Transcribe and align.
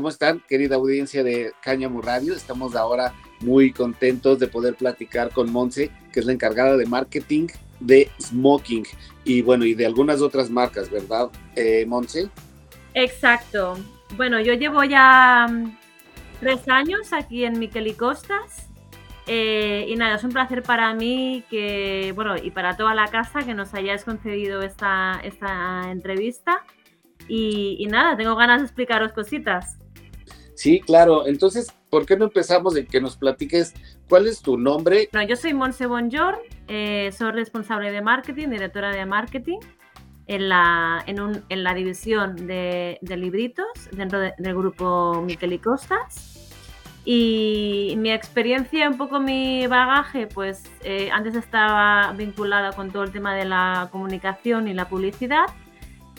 ¿cómo 0.00 0.08
están, 0.08 0.42
querida 0.48 0.76
audiencia 0.76 1.22
de 1.22 1.52
Cáñamo 1.60 2.00
Radio? 2.00 2.32
Estamos 2.32 2.74
ahora 2.74 3.12
muy 3.40 3.70
contentos 3.70 4.38
de 4.38 4.46
poder 4.46 4.74
platicar 4.74 5.28
con 5.30 5.52
Monse, 5.52 5.90
que 6.10 6.20
es 6.20 6.24
la 6.24 6.32
encargada 6.32 6.78
de 6.78 6.86
marketing 6.86 7.48
de 7.80 8.10
Smoking 8.18 8.86
y 9.24 9.42
bueno, 9.42 9.66
y 9.66 9.74
de 9.74 9.84
algunas 9.84 10.22
otras 10.22 10.48
marcas, 10.48 10.90
¿verdad, 10.90 11.28
eh, 11.54 11.84
Monse? 11.86 12.30
Exacto. 12.94 13.76
Bueno, 14.16 14.40
yo 14.40 14.54
llevo 14.54 14.84
ya 14.84 15.46
mm, 15.50 15.76
tres 16.40 16.66
años 16.70 17.12
aquí 17.12 17.44
en 17.44 17.58
Miquel 17.58 17.86
y 17.86 17.92
Costas. 17.92 18.70
Eh, 19.26 19.84
y 19.86 19.96
nada, 19.96 20.16
es 20.16 20.24
un 20.24 20.32
placer 20.32 20.62
para 20.62 20.94
mí 20.94 21.44
que, 21.50 22.12
bueno, 22.14 22.38
y 22.42 22.50
para 22.52 22.74
toda 22.78 22.94
la 22.94 23.08
casa 23.08 23.42
que 23.42 23.52
nos 23.52 23.74
hayáis 23.74 24.04
concedido 24.04 24.62
esta, 24.62 25.20
esta 25.22 25.90
entrevista. 25.90 26.64
Y, 27.28 27.86
nada, 27.90 28.16
tengo 28.16 28.34
ganas 28.34 28.60
de 28.60 28.66
explicaros 28.66 29.12
cositas. 29.12 29.79
Sí, 30.60 30.78
claro. 30.78 31.26
Entonces, 31.26 31.72
¿por 31.88 32.04
qué 32.04 32.18
no 32.18 32.26
empezamos 32.26 32.76
en 32.76 32.86
que 32.86 33.00
nos 33.00 33.16
platiques 33.16 33.72
cuál 34.10 34.26
es 34.26 34.42
tu 34.42 34.58
nombre? 34.58 35.08
Bueno, 35.10 35.26
yo 35.26 35.34
soy 35.34 35.54
Monse 35.54 35.86
Bonjour, 35.86 36.38
eh, 36.68 37.10
soy 37.16 37.32
responsable 37.32 37.90
de 37.90 38.02
marketing, 38.02 38.48
directora 38.48 38.90
de 38.94 39.06
marketing 39.06 39.56
en 40.26 40.50
la, 40.50 41.02
en, 41.06 41.18
un, 41.18 41.42
en 41.48 41.64
la 41.64 41.72
división 41.72 42.46
de, 42.46 42.98
de 43.00 43.16
libritos 43.16 43.64
dentro 43.92 44.18
del 44.20 44.54
grupo 44.54 45.22
Miquel 45.22 45.54
y 45.54 45.60
Costas. 45.60 46.52
Y 47.06 47.94
mi 47.96 48.12
experiencia, 48.12 48.86
un 48.90 48.98
poco 48.98 49.18
mi 49.18 49.66
bagaje, 49.66 50.26
pues 50.26 50.64
eh, 50.84 51.08
antes 51.10 51.36
estaba 51.36 52.12
vinculada 52.12 52.72
con 52.72 52.90
todo 52.90 53.04
el 53.04 53.12
tema 53.12 53.34
de 53.34 53.46
la 53.46 53.88
comunicación 53.90 54.68
y 54.68 54.74
la 54.74 54.90
publicidad 54.90 55.46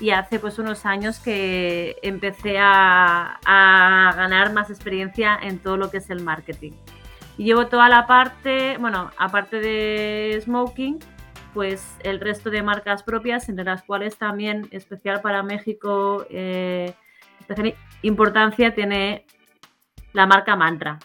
y 0.01 0.09
hace 0.09 0.39
pues 0.39 0.57
unos 0.57 0.85
años 0.87 1.19
que 1.19 1.95
empecé 2.01 2.57
a, 2.59 3.39
ganar 4.15 4.51
más 4.51 4.69
experiencia 4.69 5.37
en 5.41 5.59
todo 5.59 5.77
lo 5.77 5.91
que 5.91 5.97
es 5.97 6.09
el 6.09 6.21
marketing. 6.21 6.71
Y 7.37 7.45
llevo 7.45 7.67
toda 7.67 7.87
la 7.87 8.07
parte, 8.07 8.77
bueno, 8.79 9.11
aparte 9.17 9.59
de 9.59 10.41
smoking, 10.43 10.99
pues 11.53 11.95
el 12.03 12.19
resto 12.19 12.49
de 12.49 12.63
marcas 12.63 13.03
propias, 13.03 13.47
entre 13.47 13.63
las 13.63 13.83
cuales 13.83 14.17
también 14.17 14.67
especial 14.71 15.21
para 15.21 15.43
México, 15.43 16.25
eh, 16.29 16.93
importancia 18.01 18.73
tiene 18.73 19.25
la 20.13 20.25
marca 20.25 20.55
Mantra, 20.55 20.97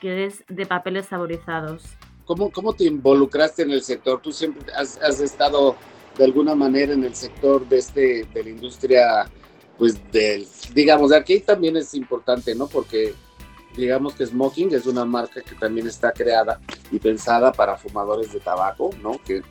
que 0.00 0.26
es 0.26 0.44
de 0.48 0.66
papeles 0.66 1.06
saborizados. 1.06 1.96
¿Cómo, 2.24 2.50
cómo 2.50 2.72
te 2.72 2.84
involucraste 2.84 3.62
en 3.62 3.70
el 3.70 3.82
sector? 3.82 4.20
Tú 4.20 4.32
siempre 4.32 4.72
has 4.74 5.20
estado 5.20 5.76
de 6.16 6.24
alguna 6.24 6.54
manera 6.54 6.92
en 6.92 7.04
el 7.04 7.14
sector 7.14 7.68
de, 7.68 7.78
este, 7.78 8.24
de 8.32 8.44
la 8.44 8.50
industria, 8.50 9.30
pues 9.78 10.00
del, 10.10 10.46
digamos, 10.74 11.10
de 11.10 11.16
aquí 11.16 11.40
también 11.40 11.76
es 11.76 11.94
importante, 11.94 12.54
¿no? 12.54 12.66
Porque 12.66 13.14
digamos 13.76 14.14
que 14.14 14.26
Smoking 14.26 14.74
es 14.74 14.86
una 14.86 15.04
marca 15.04 15.42
que 15.42 15.54
también 15.54 15.86
está 15.86 16.12
creada 16.12 16.60
y 16.90 16.98
pensada 16.98 17.52
para 17.52 17.76
fumadores 17.76 18.32
de 18.32 18.40
tabaco, 18.40 18.90
¿no? 19.02 19.20
Que 19.22 19.42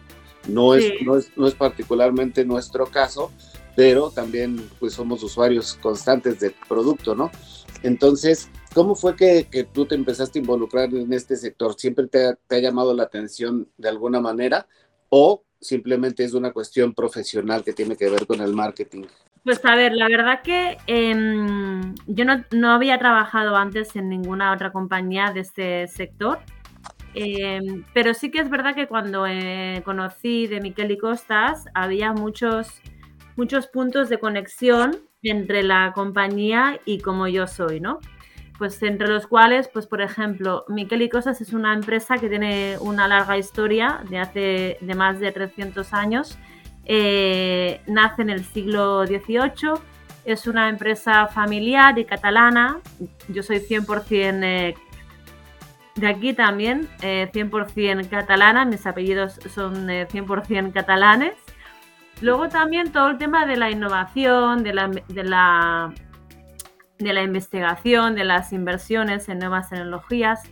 no 0.48 0.74
es, 0.74 0.86
no 1.02 1.18
es, 1.18 1.32
no 1.36 1.48
es 1.48 1.54
particularmente 1.54 2.44
nuestro 2.46 2.88
caso, 2.88 3.32
pero 3.76 4.10
también 4.10 4.70
pues 4.80 4.94
somos 4.94 5.22
usuarios 5.24 5.76
constantes 5.82 6.40
del 6.40 6.56
producto, 6.68 7.14
¿no? 7.16 7.30
Entonces, 7.84 8.50
¿cómo 8.74 8.96
fue 8.96 9.16
que, 9.16 9.48
que, 9.52 9.64
tú 9.64 9.86
te 9.86 9.94
empezaste 9.94 10.40
a 10.40 10.42
involucrar 10.42 10.92
en 10.94 11.14
este 11.14 11.36
sector? 11.36 11.76
¿Siempre 11.78 12.08
te 12.08 12.36
te 12.48 12.56
ha 12.56 12.60
llamado 12.60 12.94
la 12.96 13.04
atención 13.04 13.70
de 13.78 13.90
alguna 13.90 14.20
manera? 14.20 14.68
¿O 15.10 15.45
simplemente 15.60 16.24
es 16.24 16.34
una 16.34 16.52
cuestión 16.52 16.94
profesional 16.94 17.64
que 17.64 17.74
tiene 17.74 17.96
que 17.96 18.10
ver 18.10 18.26
con 18.28 18.42
el 18.42 18.54
marketing? 18.54 19.04
Pues 19.44 19.64
a 19.64 19.76
ver, 19.76 19.94
la 19.94 20.08
verdad 20.08 20.42
que 20.42 20.78
eh, 20.88 21.16
yo 22.08 22.26
no, 22.26 22.44
no, 22.52 22.72
había 22.72 22.98
trabajado 22.98 23.56
antes 23.56 23.96
en 23.96 24.10
ninguna 24.10 24.52
otra 24.52 24.72
compañía 24.72 25.32
de 25.32 25.42
este 25.42 25.88
sector, 25.88 26.40
eh, 27.14 27.62
pero 27.94 28.14
sí 28.14 28.30
que 28.30 28.40
es 28.40 28.50
verdad 28.50 28.76
que 28.76 28.88
cuando 28.88 29.26
eh, 29.26 29.82
conocí 29.86 30.48
de 30.48 30.60
Miquel 30.60 30.92
y 30.92 30.98
Costas 30.98 31.66
había 31.74 32.12
muchos, 32.12 32.82
muchos 33.38 33.68
puntos 33.68 34.10
de 34.10 34.20
conexión 34.20 34.98
entre 35.22 35.64
la 35.64 35.94
compañía 35.94 36.80
y 36.84 37.00
como 37.00 37.28
yo 37.28 37.48
soy, 37.48 37.80
¿no? 37.80 38.00
Pues 38.58 38.82
entre 38.84 39.08
los 39.08 39.28
cuales, 39.28 39.68
pues 39.68 39.88
por 39.88 40.02
ejemplo, 40.02 40.66
Miquel 40.68 41.02
y 41.02 41.10
Cosas 41.10 41.42
es 41.42 41.54
una 41.54 41.74
empresa 41.74 42.18
que 42.18 42.30
tiene 42.30 42.78
una 42.80 43.08
larga 43.08 43.38
historia 43.38 44.02
de 44.10 44.20
hace 44.20 44.78
de 44.82 44.96
más 44.96 45.20
de 45.20 45.32
300 45.32 45.94
años. 45.94 46.38
Eh, 46.86 47.82
nace 47.88 48.22
en 48.22 48.30
el 48.30 48.46
siglo 48.46 49.06
XVIII, 49.06 49.80
es 50.26 50.48
una 50.48 50.70
empresa 50.70 51.28
familiar 51.28 51.98
y 52.00 52.06
catalana. 52.06 52.80
Yo 53.28 53.44
soy 53.44 53.60
100% 53.60 54.44
eh, 54.44 54.76
de 55.96 56.08
aquí 56.08 56.34
también, 56.34 56.90
eh, 57.02 57.30
100% 57.34 58.10
catalana, 58.10 58.66
mis 58.66 58.86
apellidos 58.86 59.40
son 59.54 59.88
100% 59.88 60.70
eh, 60.70 60.72
catalanes. 60.74 61.34
Luego 62.22 62.50
también 62.50 62.92
todo 62.92 63.10
el 63.10 63.18
tema 63.18 63.46
de 63.46 63.58
la 63.58 63.70
innovación, 63.70 64.64
de 64.64 64.74
la, 64.74 64.88
de 64.88 65.24
la 65.24 65.94
de 66.98 67.14
la 67.14 67.24
investigación, 67.24 68.16
de 68.16 68.24
las 68.24 68.54
inversiones 68.54 69.28
en 69.30 69.40
nuevas 69.40 69.70
tecnologías. 69.70 70.44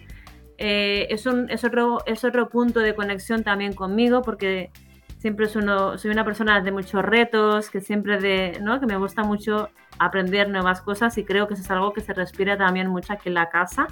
Eh, 0.58 1.08
es, 1.10 1.26
un, 1.26 1.50
es, 1.50 1.64
otro, 1.64 2.00
es 2.06 2.24
otro 2.24 2.50
punto 2.50 2.80
de 2.80 2.96
conexión 2.96 3.44
también 3.44 3.74
conmigo 3.74 4.22
porque 4.22 4.72
siempre 5.18 5.48
soy, 5.48 5.64
una 6.12 6.26
persona 6.26 6.62
de 6.62 6.72
muchos 6.72 7.02
retos, 7.04 7.70
que 7.70 7.82
siempre 7.82 8.20
de, 8.20 8.60
¿no? 8.62 8.80
que 8.80 8.86
me 8.86 8.98
gusta 8.98 9.24
mucho 9.24 9.70
aprender 9.98 10.50
nuevas 10.50 10.82
cosas 10.82 11.18
y 11.18 11.24
creo 11.24 11.48
que 11.48 11.54
eso 11.54 11.64
es 11.64 11.72
algo 11.72 11.94
que 11.94 12.02
se 12.02 12.14
respira 12.14 12.58
también 12.58 12.88
mucho 12.88 13.14
aquí 13.14 13.30
en 13.30 13.36
la 13.36 13.50
casa 13.50 13.88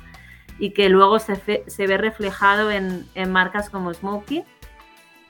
y 0.60 0.72
que 0.72 0.90
luego 0.90 1.20
se, 1.20 1.64
se 1.66 1.88
ve 1.88 1.98
reflejado 1.98 2.70
en, 2.70 3.06
en 3.16 3.32
marcas 3.32 3.70
como 3.70 3.94
Smokey. 3.94 4.44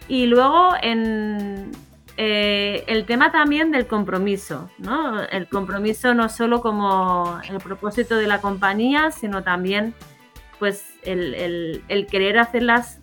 Y 0.08 0.26
luego 0.26 0.72
en, 0.82 1.72
eh, 2.24 2.84
el 2.86 3.06
tema 3.08 3.32
también 3.32 3.72
del 3.72 3.88
compromiso, 3.88 4.70
¿no? 4.78 5.24
El 5.24 5.48
compromiso 5.48 6.14
no 6.14 6.30
solo 6.30 6.62
como 6.62 7.42
el 7.50 7.58
propósito 7.58 8.16
de 8.16 8.28
la 8.28 8.42
compañía, 8.42 9.10
sino 9.10 9.42
también 9.42 9.96
pues 10.60 10.86
el, 11.02 11.82
querer 12.12 12.38
hacer 12.38 12.62
las, 12.62 13.02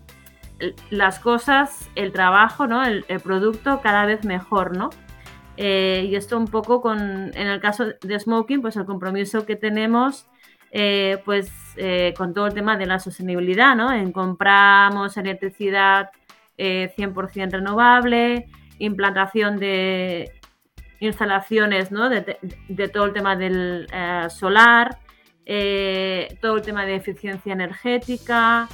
las, 0.90 1.18
cosas, 1.18 1.90
el 1.96 2.12
trabajo, 2.12 2.68
¿no? 2.68 2.84
El, 2.84 3.02
producto 3.20 3.80
cada 3.82 4.06
vez 4.06 4.24
mejor, 4.24 4.76
¿no? 4.76 4.90
Eh, 5.56 6.06
y 6.08 6.14
esto 6.14 6.38
un 6.38 6.46
poco 6.46 6.80
con, 6.80 7.00
en 7.34 7.48
el 7.48 7.60
caso 7.60 7.86
de 8.00 8.20
Smoking, 8.20 8.62
pues 8.62 8.76
el 8.76 8.84
compromiso 8.84 9.44
que 9.44 9.56
tenemos 9.56 10.28
eh, 10.70 11.20
pues 11.24 11.50
con 12.16 12.34
todo 12.34 12.46
el 12.46 12.54
tema 12.54 12.76
de 12.76 12.86
la 12.86 13.00
sostenibilidad, 13.00 13.74
¿no? 13.74 13.92
En 13.92 14.12
compramos 14.12 15.16
electricidad 15.16 16.10
100% 16.56 17.50
renovable, 17.50 18.48
implantación 18.78 19.58
de 19.58 20.32
instalaciones 21.00 21.90
¿no? 21.90 22.08
de, 22.08 22.88
todo 22.92 23.04
el 23.04 23.12
tema 23.12 23.36
del 23.36 23.86
eh, 23.92 24.26
solar, 24.30 24.98
eh, 25.46 26.36
todo 26.40 26.56
el 26.56 26.62
tema 26.62 26.84
de 26.84 26.96
eficiencia 26.96 27.52
energética, 27.52 28.68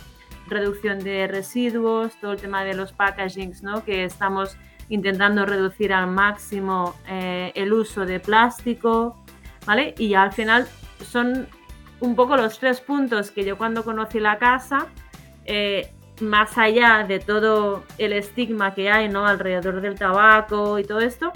reducción 0.49 0.99
de 1.01 1.27
residuos, 1.27 2.19
todo 2.21 2.33
el 2.33 2.41
tema 2.41 2.65
de 2.65 2.75
los 2.75 2.93
packagings, 2.93 3.63
¿no? 3.63 3.85
que 3.85 4.05
estamos 4.05 4.57
intentando 4.89 5.47
reducir 5.47 5.93
al 5.93 6.07
máximo 6.09 6.95
eh, 7.09 7.53
el 7.55 7.73
uso 7.73 8.05
de 8.05 8.21
plástico, 8.21 9.25
¿vale? 9.67 9.95
Y 9.99 10.15
al 10.15 10.33
final 10.33 10.67
son 11.01 11.49
un 12.01 12.15
poco 12.15 12.37
los 12.37 12.59
tres 12.59 12.81
puntos 12.81 13.31
que 13.31 13.45
yo 13.45 13.57
cuando 13.57 13.83
conocí 13.83 14.21
la 14.21 14.39
casa 14.39 14.89
más 16.21 16.57
allá 16.59 17.05
de 17.07 17.19
todo 17.19 17.85
el 17.99 18.13
estigma 18.13 18.75
que 18.75 18.91
hay 18.91 19.09
¿no? 19.09 19.27
alrededor 19.27 19.81
del 19.81 19.97
tabaco 19.97 20.79
y 20.79 20.85
todo 20.85 21.01
esto, 21.01 21.33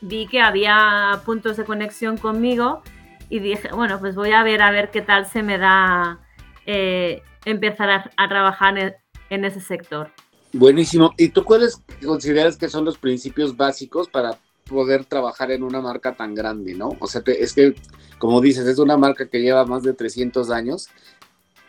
vi 0.00 0.26
que 0.26 0.40
había 0.40 1.20
puntos 1.24 1.56
de 1.56 1.64
conexión 1.64 2.16
conmigo 2.16 2.82
y 3.28 3.40
dije, 3.40 3.70
bueno, 3.72 3.98
pues 3.98 4.14
voy 4.14 4.32
a 4.32 4.42
ver 4.42 4.62
a 4.62 4.70
ver 4.70 4.90
qué 4.90 5.02
tal 5.02 5.26
se 5.26 5.42
me 5.42 5.58
da 5.58 6.20
eh, 6.64 7.22
empezar 7.44 8.10
a, 8.16 8.28
trabajar 8.28 8.94
en, 9.30 9.44
ese 9.44 9.60
sector. 9.60 10.10
Buenísimo. 10.52 11.12
¿Y 11.16 11.28
tú 11.28 11.44
cuáles 11.44 11.82
consideras 12.04 12.56
que 12.56 12.68
son 12.68 12.84
los 12.84 12.98
principios 12.98 13.56
básicos 13.56 14.08
para 14.08 14.38
poder 14.64 15.04
trabajar 15.04 15.50
en 15.50 15.62
una 15.62 15.80
marca 15.80 16.14
tan 16.14 16.34
grande, 16.34 16.74
no? 16.74 16.90
O 17.00 17.06
sea, 17.06 17.22
es 17.26 17.52
que, 17.52 17.74
como 18.18 18.40
dices, 18.40 18.66
es 18.66 18.78
una 18.78 18.96
marca 18.96 19.28
que 19.28 19.40
lleva 19.40 19.64
más 19.64 19.82
de 19.82 19.92
300 19.92 20.50
años 20.50 20.88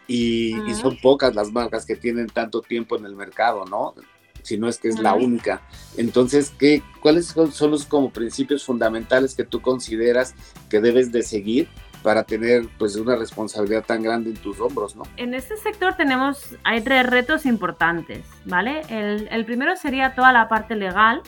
y, 0.07 0.55
son 0.73 0.97
pocas 0.97 1.35
las 1.35 1.51
marcas 1.51 1.85
que 1.85 1.95
tienen 1.95 2.27
tanto 2.27 2.61
tiempo 2.61 2.97
en 2.97 3.05
el 3.05 3.15
mercado, 3.15 3.65
¿no? 3.65 3.93
Si 4.41 4.57
no 4.57 4.69
es 4.69 4.77
que 4.77 4.87
es 4.87 4.99
la 4.99 5.13
única. 5.13 5.61
Entonces, 5.97 6.53
¿qué, 6.57 6.81
¿cuáles 7.01 7.35
son 7.51 7.71
los 7.71 7.85
como 7.85 8.11
principios 8.11 8.63
fundamentales 8.63 9.35
que 9.35 9.43
tú 9.43 9.61
consideras 9.61 10.35
que 10.69 10.79
debes 10.79 11.11
de 11.11 11.21
seguir 11.23 11.67
para 12.01 12.23
tener 12.23 12.69
pues 12.77 12.95
una 12.95 13.15
responsabilidad 13.17 13.83
tan 13.83 14.01
grande 14.01 14.29
en 14.29 14.37
tus 14.37 14.61
hombros, 14.61 14.95
¿no? 14.95 15.03
En 15.17 15.33
este 15.33 15.57
sector 15.57 15.95
tenemos, 15.95 16.55
hay 16.63 16.81
tres 16.81 17.05
retos 17.05 17.45
importantes, 17.45 18.23
¿vale? 18.45 18.81
El, 18.87 19.27
el 19.29 19.45
primero 19.45 19.75
sería 19.75 20.15
toda 20.15 20.31
la 20.31 20.47
parte 20.47 20.75
legal, 20.75 21.21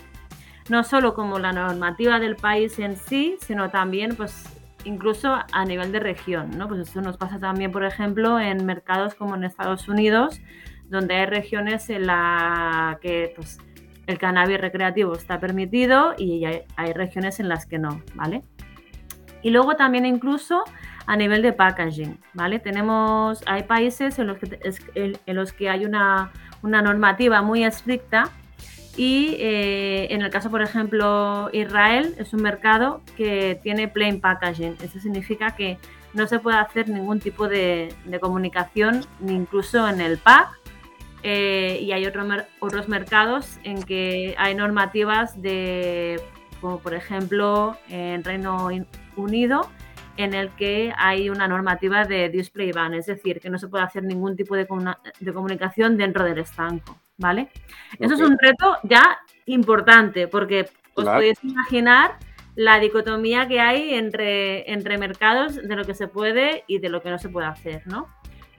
no 0.70 0.86
solo 0.86 1.14
como 1.16 1.40
la 1.40 1.52
normativa 1.52 2.20
del 2.20 2.38
país 2.38 2.80
en 2.80 2.96
sí, 2.96 3.38
sino 3.46 3.72
también 3.72 4.16
pues 4.16 4.46
incluso 4.86 5.38
a 5.52 5.66
nivel 5.66 5.92
de 5.92 6.00
región, 6.00 6.58
¿no? 6.58 6.68
Pues 6.68 6.82
esto 6.82 7.02
nos 7.02 7.18
pasa 7.18 7.40
también, 7.40 7.72
por 7.72 7.84
ejemplo, 7.84 8.40
en 8.40 8.66
mercados 8.66 9.16
como 9.16 9.36
en 9.36 9.44
Estados 9.44 9.88
Unidos, 9.88 10.42
donde 10.90 11.16
hay 11.16 11.26
regiones 11.26 11.90
en 11.90 12.08
las 12.08 13.00
que 13.00 13.34
pues, 13.36 13.60
el 14.08 14.18
cannabis 14.18 14.60
recreativo 14.60 15.14
está 15.14 15.40
permitido 15.40 16.14
y 16.18 16.46
hay, 16.46 16.64
hay, 16.76 16.94
regiones 16.94 17.40
en 17.40 17.50
las 17.50 17.66
que 17.66 17.78
no, 17.78 18.02
¿vale? 18.16 18.42
Y 19.42 19.52
luego 19.52 19.76
también 19.76 20.06
incluso 20.06 20.64
a 21.06 21.16
nivel 21.16 21.42
de 21.42 21.54
packaging, 21.54 22.20
¿vale? 22.34 22.60
Tenemos, 22.60 23.42
hay 23.46 23.64
países 23.64 24.20
en 24.20 24.28
los 24.28 24.38
que, 24.38 24.60
en 24.96 25.36
los 25.36 25.54
que 25.54 25.70
hay 25.70 25.86
una, 25.86 26.32
una 26.62 26.82
normativa 26.82 27.42
muy 27.42 27.64
estricta 27.64 28.32
y 29.00 29.38
eh, 29.40 30.14
en 30.14 30.24
el 30.24 30.30
caso, 30.30 30.52
por 30.52 30.62
ejemplo, 30.62 31.50
Israel 31.54 32.16
es 32.18 32.34
un 32.34 32.42
mercado 32.42 33.02
que 33.16 33.58
tiene 33.64 33.88
plain 33.88 34.20
packaging. 34.20 34.76
Eso 34.82 35.00
significa 35.00 35.56
que 35.56 35.78
no 36.14 36.28
se 36.28 36.40
puede 36.40 36.58
hacer 36.58 36.90
ningún 36.90 37.22
tipo 37.22 37.48
de, 37.48 37.96
comunicación, 38.20 39.06
ni 39.22 39.36
incluso 39.36 39.88
en 39.88 40.02
el 40.02 40.18
pack. 40.18 40.50
Eh, 41.24 41.80
y 41.82 41.94
hay 41.94 42.06
otros 42.08 42.90
mercados 42.90 43.58
en 43.64 43.84
que 43.84 44.36
hay 44.38 44.54
normativas 44.54 45.42
de, 45.42 46.22
como 46.60 46.80
por 46.80 46.94
ejemplo 46.94 47.78
en 47.88 48.22
Reino 48.26 48.68
Unido, 49.16 49.70
en 50.18 50.34
el 50.34 50.50
que 50.50 50.92
hay 50.98 51.30
una 51.30 51.48
normativa 51.48 52.04
de 52.04 52.28
display 52.28 52.74
ban, 52.74 52.94
es 52.94 53.06
decir, 53.06 53.40
que 53.40 53.50
no 53.50 53.60
se 53.60 53.70
puede 53.70 53.86
hacer 53.86 54.04
ningún 54.04 54.36
tipo 54.36 54.58
de 54.58 54.68
comunicación 54.68 55.96
dentro 55.96 56.26
del 56.26 56.40
estanco. 56.40 56.99
¿Vale? 57.20 57.50
Eso 58.00 58.16
es 58.16 58.22
un 58.22 58.38
reto 58.40 58.78
ya 58.84 59.20
importante, 59.46 60.28
porque 60.28 60.70
os 60.96 61.06
podéis 61.06 61.44
imaginar 61.44 62.18
la 62.56 62.80
dicotomía 62.80 63.48
que 63.48 63.60
hay 63.60 63.94
entre, 63.94 64.72
entre 64.72 64.98
mercados 64.98 65.56
de 65.56 65.76
lo 65.76 65.86
que 65.86 65.94
se 65.94 66.08
puede 66.08 66.64
y 66.68 66.80
de 66.80 66.90
lo 66.90 67.02
que 67.02 67.10
no 67.10 67.20
se 67.20 67.30
puede 67.30 67.48
hacer, 67.48 67.84
¿no? 67.86 68.08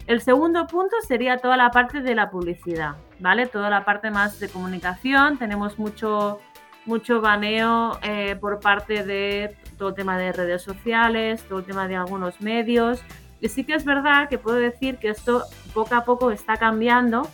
El 0.07 0.21
segundo 0.21 0.67
punto 0.67 0.97
sería 1.07 1.39
toda 1.39 1.57
la 1.57 1.71
parte 1.71 2.01
de 2.01 2.15
la 2.15 2.31
publicidad, 2.31 2.97
¿vale? 3.19 3.47
Toda 3.47 3.71
la 3.71 3.85
parte 3.85 4.11
más 4.11 4.41
de 4.41 4.49
comunicación. 4.49 5.39
Tenemos 5.39 5.79
mucho, 5.79 6.41
mucho 6.85 7.21
baneo 7.21 7.99
eh, 8.03 8.37
por 8.41 8.59
parte 8.59 9.05
de 9.05 9.55
todo 9.79 9.91
el 9.91 9.95
tema 9.95 10.19
de 10.19 10.33
redes 10.33 10.62
sociales, 10.62 11.45
todo 11.45 11.61
el 11.61 11.65
tema 11.65 11.87
de 11.87 11.97
algunos 11.97 12.41
medios. 12.41 13.03
Y 13.41 13.49
sí 13.49 13.65
que 13.65 13.75
es 13.75 13.85
verdad 13.85 14.29
que 14.29 14.39
puedo 14.39 14.57
decir 14.57 14.97
que 14.97 15.11
esto 15.11 15.45
poco 15.73 15.95
a 15.95 16.05
poco 16.05 16.31
está 16.31 16.57
cambiando 16.57 17.29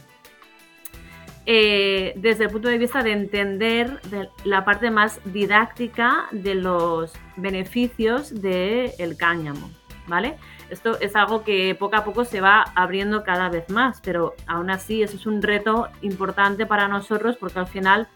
eh, 1.48 2.12
desde 2.16 2.44
el 2.44 2.50
punto 2.50 2.68
de 2.68 2.76
vista 2.76 3.04
de 3.04 3.12
entender 3.12 4.00
la 4.44 4.64
parte 4.64 4.90
más 4.90 5.20
didáctica 5.24 6.26
de 6.32 6.56
los 6.56 7.12
beneficios 7.36 8.40
del 8.42 9.16
cáñamo, 9.16 9.70
¿vale? 10.08 10.34
Esto 10.70 10.98
es 11.00 11.14
algo 11.14 11.44
que 11.44 11.76
poco 11.76 11.94
a 11.94 12.04
poco 12.04 12.24
se 12.24 12.40
va 12.40 12.64
abriendo 12.74 13.22
cada 13.22 13.48
vez 13.48 13.70
más, 13.70 14.00
pero 14.00 14.34
aún 14.48 14.70
así 14.70 15.04
eso 15.04 15.16
es 15.16 15.24
un 15.24 15.40
reto 15.40 15.86
importante 16.02 16.66
para 16.66 16.88
nosotros 16.88 17.36
porque 17.36 17.60
al 17.60 17.68
final 17.68 18.08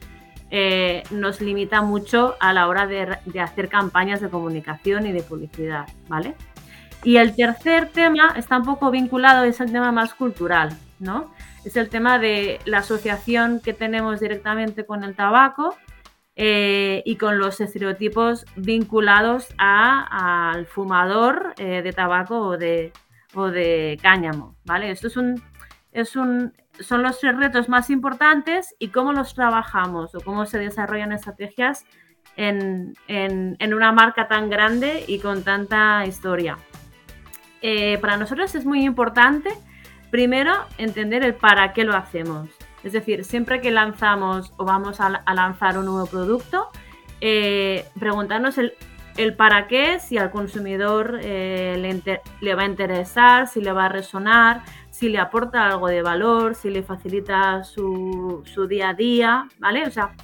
eh, 0.50 1.04
nos 1.12 1.40
limita 1.40 1.82
mucho 1.82 2.34
a 2.40 2.52
la 2.52 2.66
hora 2.66 2.88
de, 2.88 3.16
de, 3.26 3.40
hacer 3.40 3.68
campañas 3.68 4.20
de 4.20 4.28
comunicación 4.28 5.06
y 5.06 5.12
de 5.12 5.22
publicidad, 5.22 5.86
¿vale? 6.08 6.34
Y 7.04 7.18
el 7.18 7.36
tercer 7.36 7.90
tema 7.90 8.34
está 8.36 8.58
un 8.58 8.64
poco 8.64 8.90
vinculado, 8.90 9.44
es 9.44 9.60
el 9.60 9.70
tema 9.70 9.92
más 9.92 10.14
cultural, 10.14 10.76
¿no? 10.98 11.30
Es 11.64 11.76
el 11.76 11.88
tema 11.88 12.18
de 12.18 12.60
la 12.64 12.78
asociación 12.78 13.60
que 13.60 13.72
tenemos 13.72 14.20
directamente 14.20 14.86
con 14.86 15.04
el 15.04 15.14
tabaco 15.14 15.76
eh, 16.36 17.02
y 17.04 17.16
con 17.16 17.38
los 17.38 17.60
estereotipos 17.60 18.46
vinculados 18.56 19.48
al 19.58 20.66
fumador 20.66 21.54
eh, 21.58 21.82
de 21.82 21.92
tabaco 21.92 22.38
o 22.40 22.56
de, 22.56 22.92
o 23.34 23.48
de 23.48 23.98
cáñamo, 24.02 24.56
¿vale? 24.64 24.90
Esto 24.90 25.08
es 25.08 25.16
un, 25.16 25.42
es 25.92 26.16
un, 26.16 26.54
son 26.78 27.02
los 27.02 27.18
tres 27.18 27.36
retos 27.36 27.68
más 27.68 27.90
importantes 27.90 28.74
y 28.78 28.88
cómo 28.88 29.12
los 29.12 29.34
trabajamos 29.34 30.14
o 30.14 30.20
cómo 30.20 30.46
se 30.46 30.58
desarrollan 30.58 31.12
estrategias 31.12 31.84
en, 32.36 32.94
una 33.74 33.92
marca 33.92 34.28
tan 34.28 34.48
grande 34.48 35.04
y 35.06 35.18
con 35.18 35.42
tanta 35.42 36.06
historia. 36.06 36.56
Eh, 37.60 37.98
para 37.98 38.16
nosotros 38.16 38.54
es 38.54 38.64
muy 38.64 38.84
importante 38.84 39.50
Primero, 40.10 40.52
entender 40.76 41.22
el 41.22 41.34
para 41.34 41.72
qué 41.72 41.84
lo 41.84 41.94
hacemos. 41.94 42.48
Es 42.82 42.92
decir, 42.92 43.24
siempre 43.24 43.60
que 43.60 43.70
lanzamos 43.70 44.52
o 44.56 44.64
vamos 44.64 45.00
a, 45.00 45.22
lanzar 45.32 45.78
un 45.78 45.84
nuevo 45.84 46.06
producto, 46.06 46.68
eh, 47.20 47.84
preguntarnos 47.98 48.58
el, 48.58 48.72
para 49.36 49.68
qué, 49.68 50.00
si 50.00 50.16
al 50.16 50.30
consumidor 50.30 51.20
eh, 51.22 52.00
le, 52.40 52.54
va 52.54 52.62
a 52.62 52.66
interesar, 52.66 53.48
si 53.48 53.60
le 53.60 53.72
va 53.72 53.84
a 53.84 53.88
resonar, 53.90 54.62
si 54.90 55.10
le 55.10 55.18
aporta 55.18 55.66
algo 55.66 55.88
de 55.88 56.00
valor, 56.00 56.54
si 56.54 56.70
le 56.70 56.82
facilita 56.82 57.62
su, 57.62 58.42
día 58.68 58.90
a 58.90 58.94
día, 58.94 59.48
¿vale? 59.58 59.84
O 59.86 59.90
sea, 59.90 60.14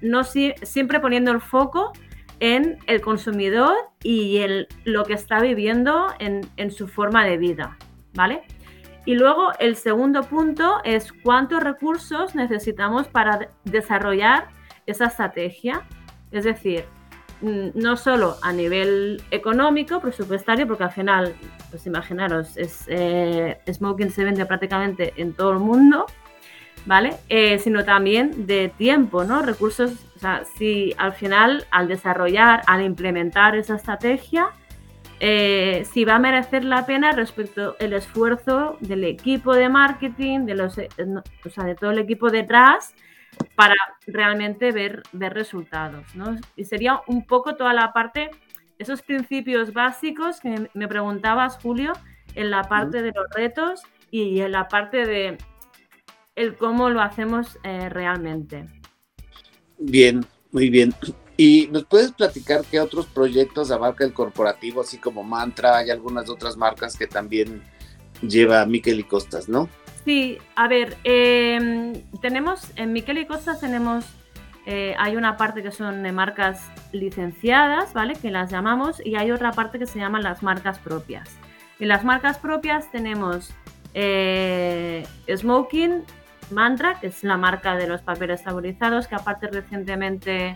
no 0.00 0.22
siempre 0.22 1.00
poniendo 1.00 1.32
el 1.32 1.40
foco 1.40 1.92
en 2.38 2.78
el 2.86 3.00
consumidor 3.00 3.74
y 4.02 4.38
en 4.38 4.66
lo 4.84 5.04
que 5.04 5.14
está 5.14 5.40
viviendo 5.40 6.14
en, 6.20 6.42
en 6.56 6.70
su 6.70 6.86
forma 6.86 7.24
de 7.24 7.38
vida, 7.38 7.76
¿vale? 8.14 8.44
Y 9.04 9.14
luego 9.14 9.52
el 9.58 9.76
segundo 9.76 10.22
punto 10.22 10.80
es 10.84 11.12
cuántos 11.12 11.62
recursos 11.62 12.34
necesitamos 12.34 13.06
para 13.08 13.50
desarrollar 13.64 14.48
esa 14.86 15.06
estrategia. 15.06 15.82
Es 16.30 16.44
decir, 16.44 16.84
no 17.40 17.96
solo 17.96 18.36
a 18.42 18.52
nivel 18.52 19.22
económico, 19.30 20.00
presupuestario, 20.00 20.66
porque 20.66 20.84
al 20.84 20.92
final, 20.92 21.34
pues 21.70 21.86
imaginaros, 21.86 22.56
es, 22.56 22.84
eh, 22.88 23.58
Smoking 23.70 24.10
se 24.10 24.24
vende 24.24 24.46
prácticamente 24.46 25.12
en 25.16 25.34
todo 25.34 25.52
el 25.52 25.58
mundo, 25.58 26.06
¿vale? 26.86 27.16
Eh, 27.28 27.58
sino 27.58 27.84
también 27.84 28.46
de 28.46 28.70
tiempo, 28.70 29.24
¿no? 29.24 29.42
Recursos, 29.42 29.92
o 30.16 30.18
sea, 30.18 30.44
si 30.56 30.94
al 30.96 31.12
final, 31.12 31.66
al 31.70 31.88
desarrollar, 31.88 32.62
al 32.66 32.82
implementar 32.82 33.56
esa 33.56 33.76
estrategia, 33.76 34.48
eh, 35.26 35.86
si 35.90 36.04
va 36.04 36.16
a 36.16 36.18
merecer 36.18 36.66
la 36.66 36.84
pena 36.84 37.12
respecto 37.12 37.76
al 37.80 37.94
esfuerzo 37.94 38.76
del 38.80 39.04
equipo 39.04 39.54
de 39.54 39.70
marketing, 39.70 40.40
de, 40.40 40.54
los, 40.54 40.76
eh, 40.76 40.90
o 41.46 41.48
sea, 41.48 41.64
de 41.64 41.74
todo 41.74 41.92
el 41.92 41.98
equipo 41.98 42.30
detrás, 42.30 42.94
para 43.54 43.74
realmente 44.06 44.70
ver, 44.70 45.02
ver 45.12 45.32
resultados. 45.32 46.14
¿no? 46.14 46.36
Y 46.56 46.66
sería 46.66 47.00
un 47.06 47.24
poco 47.24 47.56
toda 47.56 47.72
la 47.72 47.94
parte, 47.94 48.32
esos 48.78 49.00
principios 49.00 49.72
básicos 49.72 50.40
que 50.40 50.68
me 50.74 50.88
preguntabas, 50.88 51.56
Julio, 51.56 51.94
en 52.34 52.50
la 52.50 52.64
parte 52.64 53.00
de 53.00 53.12
los 53.12 53.26
retos 53.34 53.80
y 54.10 54.40
en 54.40 54.52
la 54.52 54.68
parte 54.68 55.06
de 55.06 55.38
el 56.36 56.54
cómo 56.54 56.90
lo 56.90 57.00
hacemos 57.00 57.58
eh, 57.62 57.88
realmente. 57.88 58.66
Bien, 59.78 60.22
muy 60.52 60.68
bien. 60.68 60.92
¿Y 61.36 61.68
nos 61.72 61.84
puedes 61.84 62.12
platicar 62.12 62.62
qué 62.70 62.78
otros 62.80 63.06
proyectos 63.06 63.70
abarca 63.70 64.04
el 64.04 64.12
corporativo, 64.12 64.82
así 64.82 64.98
como 64.98 65.24
Mantra? 65.24 65.78
Hay 65.78 65.90
algunas 65.90 66.30
otras 66.30 66.56
marcas 66.56 66.96
que 66.96 67.06
también 67.06 67.62
lleva 68.22 68.64
Miquel 68.66 69.00
y 69.00 69.04
Costas, 69.04 69.48
¿no? 69.48 69.68
Sí, 70.04 70.38
a 70.54 70.68
ver, 70.68 70.96
em, 71.02 71.94
tenemos, 72.20 72.70
en 72.76 72.92
Miquel 72.92 73.18
y 73.18 73.26
Costas 73.26 73.58
tenemos, 73.60 74.04
eh, 74.66 74.94
hay 74.98 75.16
una 75.16 75.36
parte 75.36 75.62
que 75.62 75.72
son 75.72 76.02
marcas 76.14 76.62
licenciadas, 76.92 77.92
¿vale? 77.94 78.14
Que 78.14 78.30
las 78.30 78.52
llamamos, 78.52 79.04
y 79.04 79.16
hay 79.16 79.32
otra 79.32 79.52
parte 79.52 79.78
que 79.78 79.86
se 79.86 79.98
llaman 79.98 80.22
las 80.22 80.42
marcas 80.42 80.78
propias. 80.78 81.30
En 81.80 81.88
las 81.88 82.04
marcas 82.04 82.38
propias 82.38 82.90
tenemos 82.92 83.52
eh, 83.94 85.04
Smoking, 85.34 86.04
Mantra, 86.50 87.00
que 87.00 87.08
es 87.08 87.24
la 87.24 87.36
marca 87.36 87.76
de 87.76 87.88
los 87.88 88.02
papeles 88.02 88.42
saborizados, 88.42 89.08
que 89.08 89.14
aparte 89.14 89.48
recientemente 89.48 90.54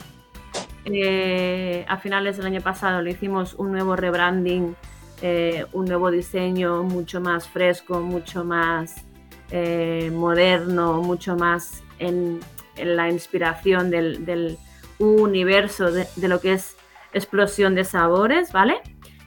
eh, 0.95 1.85
a 1.89 1.97
finales 1.99 2.37
del 2.37 2.47
año 2.47 2.61
pasado 2.61 3.03
le 3.03 3.11
hicimos 3.11 3.55
un 3.55 3.73
nuevo 3.73 3.97
rebranding, 3.97 4.77
eh, 5.23 5.65
un 5.73 5.87
nuevo 5.87 6.11
diseño 6.11 6.83
mucho 6.83 7.21
más 7.21 7.49
fresco, 7.49 8.01
mucho 8.01 8.45
más 8.45 9.05
eh, 9.51 10.11
moderno, 10.15 11.03
mucho 11.03 11.37
más 11.37 11.83
en, 11.99 12.41
la 12.77 13.11
inspiración 13.11 13.91
del, 13.91 14.57
universo 14.99 15.91
de, 15.91 16.07
lo 16.29 16.41
que 16.41 16.53
es 16.53 16.77
explosión 17.13 17.75
de 17.75 17.85
sabores, 17.85 18.53
¿vale? 18.53 18.81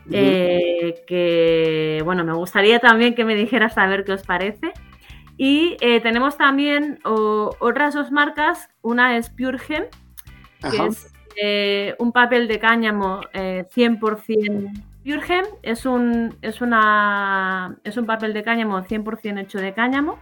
que 0.10 2.01
bueno, 2.06 2.24
me 2.24 2.34
gustaría 2.34 2.80
también 2.80 3.13
que 3.13 3.25
me 3.25 3.36
dijeras 3.36 3.77
a 3.77 3.88
ver 3.88 4.06
qué 4.06 4.13
os 4.13 4.24
parece. 4.24 4.72
Y 5.38 5.75
tenemos 5.77 6.38
también 6.38 7.00
otras 7.03 7.94
dos 7.94 8.12
marcas, 8.12 8.70
una 8.82 9.18
es 9.18 9.30
Puregen, 9.30 9.88
que 10.70 10.86
es 10.86 11.11
eh, 11.35 11.95
un 12.00 12.11
papel 12.11 12.47
de 12.47 12.59
cáñamo 12.59 13.21
100% 13.33 14.25
eh, 14.29 14.83
virgen. 15.03 15.45
Es 15.63 15.85
un, 15.85 16.38
es, 16.41 16.61
una, 16.61 17.77
es 17.83 17.97
un 17.97 18.05
papel 18.05 18.33
de 18.33 18.43
cáñamo 18.43 18.81
100% 18.81 19.39
hecho 19.39 19.59
de 19.59 19.73
cáñamo. 19.73 20.19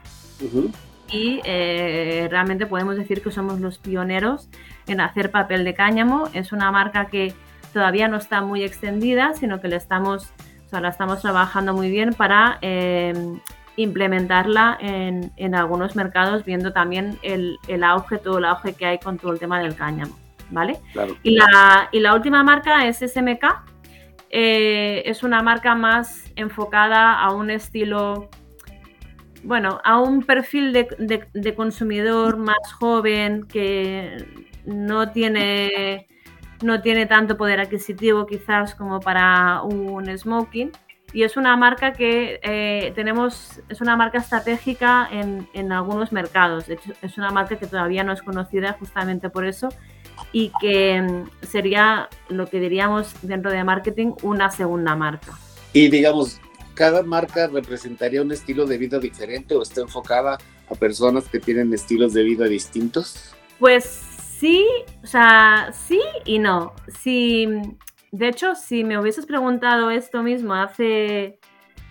Y 1.12 1.42
eh, 1.44 2.28
realmente 2.30 2.68
podemos 2.68 2.96
decir 2.96 3.22
que 3.22 3.32
somos 3.32 3.60
los 3.60 3.80
pioneros 3.80 4.50
en 4.88 5.02
hacer 5.02 5.32
papel 5.32 5.64
de 5.64 5.74
cáñamo. 5.74 6.30
Es 6.34 6.52
una 6.52 6.72
marca 6.72 7.06
que 7.06 7.34
todavía 7.74 8.08
no 8.08 8.18
está 8.18 8.42
muy 8.42 8.64
extendida, 8.64 9.34
sino 9.34 9.60
que 9.60 9.68
le 9.68 9.76
estamos, 9.76 10.32
o 10.72 10.80
la 10.80 10.90
estamos 10.90 11.22
trabajando 11.22 11.74
muy 11.74 11.90
bien 11.90 12.14
para 12.14 12.60
eh, 12.62 13.14
implementarla 13.76 14.78
en, 14.80 15.56
algunos 15.56 15.96
mercados, 15.96 16.46
viendo 16.46 16.74
también 16.74 17.18
el, 17.24 17.58
auge, 17.84 18.18
todo 18.18 18.38
el 18.38 18.46
auge 18.46 18.74
que 18.74 18.86
hay 18.86 19.00
con 19.00 19.18
todo 19.18 19.32
el 19.32 19.40
tema 19.40 19.60
del 19.60 19.76
cáñamo. 19.76 20.16
¿Vale? 20.52 20.80
Y, 21.24 21.36
la, 21.36 21.90
y 21.92 22.00
la 22.00 22.16
última 22.16 22.44
marca 22.44 22.88
es 22.88 22.98
SMK. 22.98 23.44
Eh, 24.32 25.04
es 25.06 25.24
una 25.24 25.42
marca 25.42 25.76
más 25.76 26.32
enfocada 26.36 27.20
a 27.20 27.32
un 27.32 27.50
estilo 27.50 28.30
bueno, 29.44 29.80
a 29.84 30.00
un 30.00 30.24
perfil 30.24 30.74
de, 30.74 31.54
consumidor 31.56 32.38
más 32.38 32.74
joven 32.74 33.46
que 33.48 34.26
no 34.66 35.12
tiene, 35.12 36.08
no 36.62 36.82
tiene 36.82 37.06
tanto 37.06 37.38
poder 37.38 37.60
adquisitivo 37.60 38.26
quizás 38.26 38.76
como 38.76 39.00
para 39.00 39.62
un 39.64 40.06
smoking. 40.18 40.72
Y 41.12 41.24
es 41.24 41.38
una 41.38 41.58
marca 41.58 41.94
que 41.94 42.40
eh, 42.44 42.92
tenemos, 42.94 43.62
es 43.68 43.82
una 43.82 43.96
marca 43.96 44.20
estratégica 44.20 45.10
en, 45.12 45.72
algunos 45.72 46.12
mercados. 46.12 46.68
De 46.68 46.76
hecho, 46.76 46.94
es 47.02 47.18
una 47.18 47.32
marca 47.32 47.58
que 47.58 47.66
todavía 47.66 48.04
no 48.04 48.12
es 48.12 48.22
conocida 48.22 48.74
justamente 48.74 49.32
por 49.32 49.46
eso 49.46 49.70
y 50.32 50.52
que 50.62 51.02
mm, 51.02 51.46
sería 51.46 52.10
lo 52.30 52.48
que 52.48 52.60
diríamos 52.60 53.14
dentro 53.22 53.52
de 53.52 53.64
marketing 53.64 54.14
una 54.22 54.52
segunda 54.52 54.96
marca. 54.96 55.38
Y 55.74 55.90
digamos, 55.90 56.40
cada 56.74 57.04
marca 57.04 57.48
representaría 57.48 58.22
un 58.22 58.32
estilo 58.32 58.66
de 58.66 58.78
vida 58.78 59.00
diferente 59.00 59.56
o 59.56 59.62
está 59.62 59.82
enfocada 59.82 60.38
a 60.70 60.76
personas 60.76 61.28
que 61.28 61.40
tienen 61.40 61.74
estilos 61.74 62.14
de 62.14 62.24
vida 62.24 62.46
distintos? 62.46 63.34
Pues 63.60 63.86
sí, 64.40 64.66
o 65.04 65.08
sea, 65.08 65.72
sí 65.74 66.00
y 66.26 66.40
no. 66.40 66.74
Si, 67.02 67.48
de 68.12 68.28
hecho, 68.28 68.56
si 68.56 68.84
me 68.84 69.00
hubieses 69.00 69.26
preguntado 69.26 69.92
esto 69.92 70.24
mismo 70.24 70.54
hace, 70.54 71.39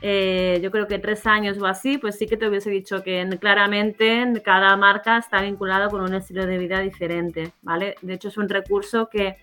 eh, 0.01 0.61
yo 0.63 0.71
creo 0.71 0.87
que 0.87 0.99
tres 0.99 1.27
años 1.27 1.59
o 1.59 1.67
así, 1.67 1.99
pues 1.99 2.17
sí 2.17 2.27
que 2.27 2.37
te 2.37 2.49
hubiese 2.49 2.71
dicho 2.71 3.03
que 3.03 3.29
claramente 3.41 4.33
cada 4.45 4.77
marca 4.77 5.19
está 5.19 5.43
vinculada 5.43 5.89
con 5.89 6.01
un 6.03 6.15
estilo 6.15 6.47
de 6.47 6.59
vida 6.59 6.81
diferente, 6.81 7.53
¿vale? 7.63 7.97
De 8.03 8.15
hecho, 8.15 8.29
es 8.29 8.37
un 8.37 8.49
recurso 8.49 9.09
que 9.09 9.37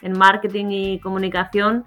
en 0.00 0.18
marketing 0.18 0.66
y 0.70 0.98
comunicación 1.00 1.84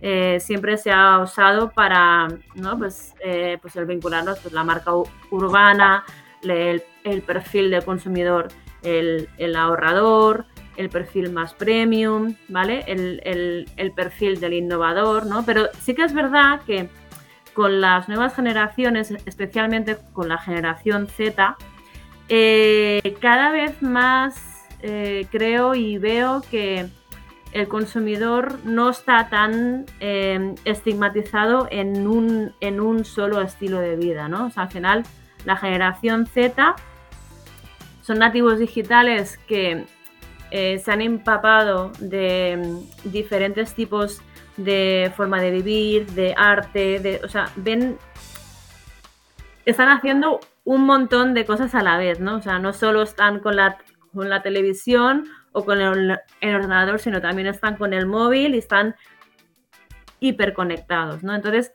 eh, 0.00 0.38
siempre 0.40 0.76
se 0.76 0.92
ha 0.92 1.18
usado 1.18 1.70
para 1.70 2.28
¿no? 2.54 2.78
pues, 2.78 3.14
eh, 3.24 3.58
pues 3.60 3.74
el 3.74 3.86
vincularnos 3.86 4.38
pues, 4.38 4.54
la 4.54 4.62
marca 4.62 4.92
urbana, 5.30 6.04
el, 6.42 7.22
perfil 7.22 7.70
del 7.70 7.84
consumidor, 7.84 8.48
el, 8.82 9.28
ahorrador, 9.56 10.46
el 10.76 10.88
perfil 10.88 11.32
más 11.32 11.54
premium, 11.54 12.36
¿vale? 12.48 12.84
El, 12.86 13.92
perfil 13.96 14.38
del 14.38 14.52
innovador, 14.52 15.26
¿no? 15.26 15.44
Pero 15.44 15.66
sí 15.80 15.94
que 15.94 16.04
es 16.04 16.14
verdad 16.14 16.60
que 16.64 16.88
con 17.58 17.80
las 17.80 18.08
nuevas 18.08 18.36
generaciones, 18.36 19.10
especialmente 19.26 19.96
con 20.12 20.28
la 20.28 20.38
generación 20.38 21.08
Z, 21.08 21.56
eh, 22.28 23.16
cada 23.20 23.50
vez 23.50 23.82
más 23.82 24.44
creo 25.32 25.74
y 25.74 25.98
veo 25.98 26.40
que 26.52 26.88
el 27.52 27.66
consumidor 27.66 28.60
no 28.64 28.90
está 28.90 29.28
tan 29.28 29.86
em, 29.98 30.54
estigmatizado 30.64 31.66
en 31.70 32.06
un, 32.06 32.52
en 32.60 32.80
un 32.80 33.04
solo 33.04 33.40
estilo 33.40 33.80
de 33.80 33.96
vida, 33.96 34.28
¿no? 34.28 34.46
O 34.46 34.50
sea, 34.50 34.64
al 34.64 34.70
final, 34.70 35.02
la 35.44 35.56
generación 35.56 36.26
Z 36.26 36.76
son 38.02 38.18
nativos 38.18 38.58
digitales 38.58 39.38
que 39.48 39.84
eh, 40.50 40.78
se 40.78 40.92
han 40.92 41.02
empapado 41.02 41.92
de 41.98 42.52
em, 42.52 42.80
diferentes 43.04 43.74
tipos 43.74 44.22
de 44.58 45.10
forma 45.16 45.40
de 45.40 45.50
vivir, 45.50 46.06
de 46.10 46.34
arte, 46.36 46.98
de, 46.98 47.20
o 47.24 47.28
sea, 47.28 47.50
ven, 47.56 47.96
están 49.64 49.88
haciendo 49.88 50.40
un 50.64 50.84
montón 50.84 51.32
de 51.32 51.46
cosas 51.46 51.74
a 51.74 51.82
la 51.82 51.96
vez, 51.96 52.20
¿no? 52.20 52.36
O 52.36 52.42
sea, 52.42 52.58
no 52.58 52.72
solo 52.72 53.02
están 53.02 53.38
con 53.38 53.56
la, 53.56 53.78
con 54.12 54.28
la 54.28 54.42
televisión 54.42 55.24
o 55.52 55.64
con 55.64 55.80
el, 55.80 56.18
ordenador, 56.42 56.98
sino 56.98 57.22
también 57.22 57.46
están 57.48 57.76
con 57.76 57.94
el 57.94 58.04
móvil 58.06 58.54
y 58.54 58.58
están 58.58 58.96
hiperconectados, 60.20 61.22
¿no? 61.22 61.34
Entonces, 61.34 61.72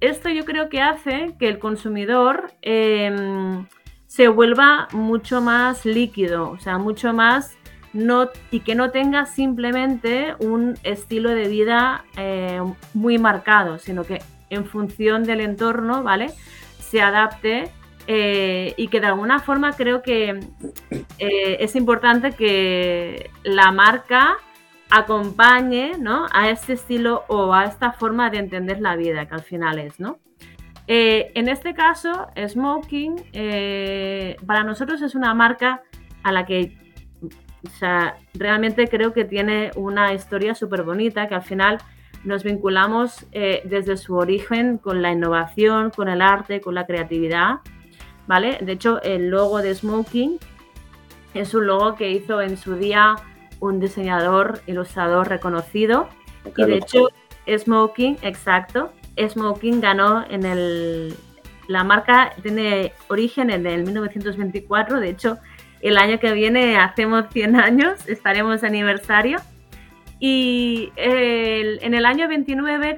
esto 0.00 0.28
yo 0.30 0.44
creo 0.44 0.68
que 0.68 0.80
hace 0.80 1.36
que 1.38 1.48
el 1.48 1.58
consumidor 1.58 2.52
em, 2.62 3.66
se 4.06 4.28
vuelva 4.28 4.88
mucho 4.92 5.40
más 5.40 5.84
líquido, 5.84 6.50
o 6.50 6.58
sea, 6.58 6.78
mucho 6.78 7.12
más 7.12 7.55
no, 7.96 8.30
y 8.50 8.60
que 8.60 8.74
no 8.74 8.90
tenga 8.90 9.26
simplemente 9.26 10.34
un 10.38 10.78
estilo 10.82 11.30
de 11.30 11.48
vida 11.48 12.04
eh, 12.16 12.60
muy 12.94 13.18
marcado, 13.18 13.78
sino 13.78 14.04
que 14.04 14.20
en 14.50 14.66
función 14.66 15.24
del 15.24 15.40
entorno, 15.40 16.02
¿vale? 16.02 16.28
Se 16.78 17.00
adapte 17.00 17.70
eh, 18.06 18.74
y 18.76 18.88
que 18.88 19.00
de 19.00 19.06
alguna 19.06 19.40
forma 19.40 19.72
creo 19.72 20.02
que 20.02 20.40
eh, 21.18 21.56
es 21.58 21.74
importante 21.74 22.32
que 22.32 23.30
la 23.42 23.72
marca 23.72 24.36
acompañe 24.90 25.92
a 26.32 26.50
este 26.50 26.74
estilo 26.74 27.24
o 27.26 27.52
a 27.52 27.64
esta 27.64 27.92
forma 27.92 28.30
de 28.30 28.38
entender 28.38 28.80
la 28.80 28.94
vida, 28.94 29.26
que 29.26 29.34
al 29.34 29.42
final 29.42 29.78
es, 29.78 29.98
¿no? 29.98 30.18
En 30.88 31.48
este 31.48 31.74
caso, 31.74 32.28
Smoking 32.36 33.16
para 34.46 34.62
nosotros 34.62 35.02
es 35.02 35.16
una 35.16 35.34
marca 35.34 35.82
a 36.22 36.30
la 36.30 36.46
que 36.46 36.85
realmente 38.34 38.88
creo 38.88 39.12
que 39.12 39.24
tiene 39.24 39.70
una 39.76 40.12
historia 40.12 40.54
súper 40.54 40.82
bonita, 40.82 41.28
que 41.28 41.34
al 41.34 41.42
final 41.42 41.78
nos 42.24 42.42
vinculamos 42.44 43.26
desde 43.32 43.96
su 43.96 44.16
origen 44.16 44.78
con 44.78 45.02
la 45.02 45.12
innovación, 45.12 45.90
con 45.90 46.08
el 46.08 46.22
arte, 46.22 46.60
con 46.60 46.74
la 46.74 46.86
creatividad 46.86 47.60
¿vale? 48.26 48.58
De 48.60 48.72
hecho, 48.72 49.00
el 49.02 49.30
logo 49.30 49.62
de 49.62 49.74
Smoking 49.74 50.38
es 51.34 51.54
un 51.54 51.66
logo 51.66 51.94
que 51.96 52.10
hizo 52.10 52.40
en 52.40 52.56
su 52.56 52.74
día 52.74 53.16
un 53.60 53.80
diseñador, 53.80 54.60
ilustrador 54.66 55.28
reconocido. 55.28 56.08
Y 56.56 56.62
de 56.62 56.76
hecho, 56.76 57.08
Smoking, 57.46 58.18
exacto, 58.22 58.92
Smoking 59.16 59.80
ganó 59.80 60.24
en 60.28 60.44
el... 60.44 61.14
La 61.68 61.82
marca 61.82 62.32
tiene 62.42 62.92
origen 63.08 63.50
en 63.50 63.66
el 63.66 63.82
1924, 63.82 65.00
de 65.00 65.08
hecho, 65.08 65.38
el 65.88 65.98
año 65.98 66.18
que 66.18 66.32
viene 66.32 66.76
hacemos 66.76 67.26
100 67.30 67.56
años, 67.56 68.08
estaremos 68.08 68.64
aniversario. 68.64 69.38
Y 70.18 70.92
en 70.96 71.92
el 71.92 72.06
año 72.06 72.26
29 72.26 72.96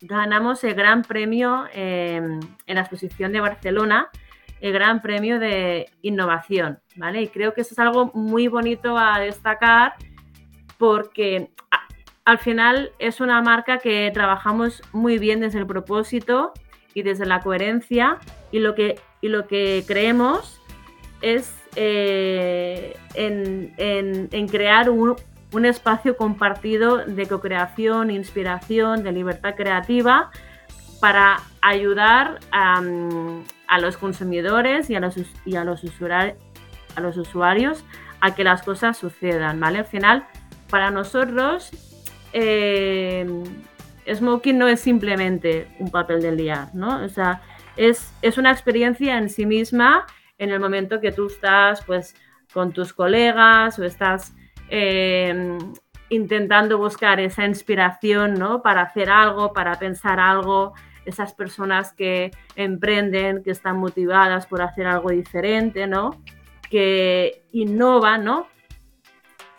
ganamos 0.00 0.62
el 0.62 0.74
Gran 0.74 1.02
Premio 1.02 1.64
en 1.74 2.40
la 2.66 2.80
exposición 2.80 3.32
de 3.32 3.40
Barcelona 3.40 4.08
el 4.60 4.72
Gran 4.72 5.00
Premio 5.00 5.38
de 5.38 5.90
Innovación, 6.02 6.80
¿vale? 6.96 7.22
Y 7.22 7.28
creo 7.28 7.54
que 7.54 7.62
eso 7.62 7.72
es 7.72 7.78
algo 7.78 8.10
muy 8.14 8.48
bonito 8.48 8.96
a 8.98 9.18
destacar 9.18 9.94
porque 10.78 11.50
al 12.24 12.38
final 12.38 12.92
es 12.98 13.20
una 13.20 13.40
marca 13.42 13.78
que 13.78 14.10
trabajamos 14.12 14.82
muy 14.92 15.18
bien 15.18 15.40
desde 15.40 15.58
el 15.58 15.66
propósito 15.66 16.52
y 16.94 17.02
desde 17.02 17.26
la 17.26 17.40
coherencia 17.40 18.18
y 18.52 18.58
lo 18.58 18.74
que, 18.74 19.00
y 19.20 19.28
lo 19.28 19.46
que 19.46 19.84
creemos 19.86 20.60
es 21.22 21.54
eh, 21.76 22.96
en, 23.14 24.48
crear 24.48 24.90
un, 24.90 25.16
espacio 25.64 26.16
compartido 26.16 26.98
de 26.98 27.26
co-creación, 27.26 28.10
inspiración, 28.10 29.02
de 29.02 29.12
libertad 29.12 29.54
creativa 29.56 30.30
para 31.00 31.40
ayudar 31.60 32.38
a, 32.52 32.80
los 33.80 33.96
consumidores 33.96 34.90
y 34.90 34.94
a 34.94 35.00
los, 35.00 35.16
y 35.44 35.56
a 35.56 35.64
los, 35.64 35.82
a 36.12 37.00
los 37.00 37.16
usuarios 37.16 37.84
a 38.20 38.34
que 38.34 38.44
las 38.44 38.62
cosas 38.62 38.98
sucedan, 38.98 39.58
¿vale? 39.60 39.78
Al 39.78 39.84
final, 39.86 40.26
para 40.68 40.90
nosotros, 40.90 41.70
eh, 42.32 43.26
Smoking 44.12 44.58
no 44.58 44.68
es 44.68 44.80
simplemente 44.80 45.68
un 45.78 45.90
papel 45.90 46.20
del 46.20 46.36
día, 46.36 46.68
¿no? 46.74 47.02
O 47.02 47.08
sea, 47.08 47.42
es, 47.76 48.12
es, 48.22 48.38
una 48.38 48.50
experiencia 48.50 49.16
en 49.18 49.30
sí 49.30 49.46
misma 49.46 50.06
en 50.40 50.50
el 50.50 50.58
momento 50.58 51.00
que 51.00 51.12
tú 51.12 51.26
estás, 51.26 51.84
pues, 51.84 52.16
con 52.52 52.72
tus 52.72 52.92
colegas 52.92 53.78
o 53.78 53.84
estás 53.84 54.34
eh, 54.70 55.56
intentando 56.08 56.78
buscar 56.78 57.20
esa 57.20 57.46
inspiración, 57.46 58.34
¿no? 58.34 58.62
Para 58.62 58.82
hacer 58.82 59.10
algo, 59.10 59.52
para 59.52 59.78
pensar 59.78 60.18
algo, 60.18 60.72
esas 61.04 61.34
personas 61.34 61.92
que 61.92 62.30
emprenden, 62.56 63.42
que 63.44 63.50
están 63.50 63.76
motivadas 63.76 64.46
por 64.46 64.62
hacer 64.62 64.86
algo 64.86 65.10
diferente, 65.10 65.86
¿no? 65.86 66.22
Que 66.68 67.44
innovan, 67.52 68.24
¿no? 68.24 68.48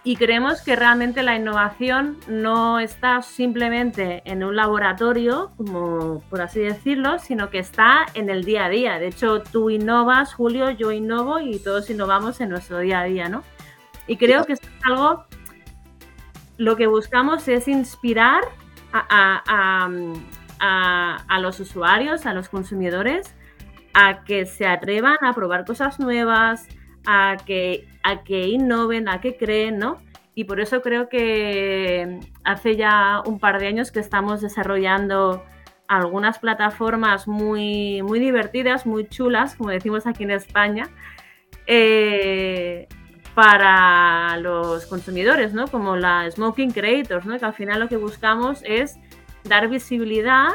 Y 0.03 0.15
creemos 0.15 0.62
que 0.62 0.75
realmente 0.75 1.22
la 1.22 1.36
innovación 1.36 2.17
no 2.27 2.79
está 2.79 3.22
simplemente 3.22 4.24
en 4.25 4.43
un 4.43 4.55
laboratorio, 4.55 5.51
como 5.58 6.24
por 6.29 6.41
así 6.41 6.60
decirlo, 6.60 7.20
sino 7.20 7.51
que 7.51 7.60
está 7.60 8.08
en 8.15 8.29
el 8.31 8.43
día 8.43 8.65
a 8.65 8.70
día. 8.70 8.98
De 8.98 9.08
hecho, 9.08 9.43
tú 9.43 9.70
innovas, 9.70 10.34
Julio, 10.34 10.72
yo 10.72 10.91
innovo 10.91 11.39
y 11.39 11.60
todos 11.60 11.89
innovamos 11.91 12.41
en 12.41 12.50
nuestro 12.50 12.79
día 12.79 13.01
a 13.01 13.03
día, 13.03 13.29
¿no? 13.29 13.43
Y 14.08 14.17
creo 14.17 14.43
que 14.46 14.53
es 14.53 14.62
algo 14.84 15.25
lo 16.62 16.75
que 16.75 16.86
buscamos 16.86 17.48
es 17.48 17.67
inspirar 17.67 18.43
a, 18.93 19.88
a, 20.60 21.39
los 21.39 21.60
usuarios, 21.60 22.27
a 22.27 22.34
los 22.34 22.50
consumidores, 22.50 23.34
a 23.96 24.24
que 24.24 24.46
se 24.46 24.67
atrevan 24.67 25.17
a 25.22 25.34
probar 25.34 25.65
cosas 25.65 26.00
nuevas, 26.00 26.67
a 27.05 27.38
que, 27.46 27.88
a 28.03 28.24
que 28.24 28.48
innoven, 28.48 29.08
a 29.08 29.22
que 29.22 29.38
creen, 29.38 29.79
¿no? 29.79 29.98
Y 30.34 30.46
por 30.46 30.60
eso 30.60 30.81
creo 30.81 31.10
que 31.10 32.20
hace 32.43 32.75
ya 32.75 33.22
un 33.25 33.39
par 33.39 33.60
de 33.60 33.67
años 33.67 33.91
que 33.91 34.00
estamos 34.00 34.41
desarrollando 34.41 35.43
algunas 35.88 36.39
plataformas 36.39 37.27
muy, 37.27 38.01
muy 38.01 38.20
divertidas, 38.20 38.86
muy 38.86 39.08
chulas, 39.08 39.55
como 39.55 39.72
decimos 39.72 40.08
aquí 40.08 40.24
en 40.24 40.31
España, 40.31 40.89
eh, 41.67 42.88
para 43.36 44.38
los 44.38 44.86
consumidores, 44.86 45.53
¿no? 45.53 45.67
Como 45.67 45.98
la 45.98 46.29
Smoking 46.31 46.72
Creators, 46.72 47.25
¿no? 47.25 47.38
Que 47.38 47.46
al 47.46 47.53
final 47.53 47.81
lo 47.81 47.89
que 47.89 47.98
buscamos 47.98 48.62
es 48.63 48.98
dar 49.43 49.67
visibilidad 49.67 50.50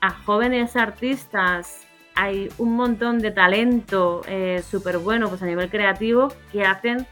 a 0.00 0.10
jóvenes 0.10 0.74
artistas. 0.76 1.86
Hay 2.14 2.48
un 2.58 2.76
montón 2.76 3.18
de 3.18 3.30
talento 3.30 4.22
eh, 4.26 4.62
súper 4.68 4.98
bueno 4.98 5.28
pues 5.28 5.42
a 5.42 5.46
nivel 5.46 5.70
creativo 5.70 6.28
que 6.52 6.64
hacen 6.64 7.06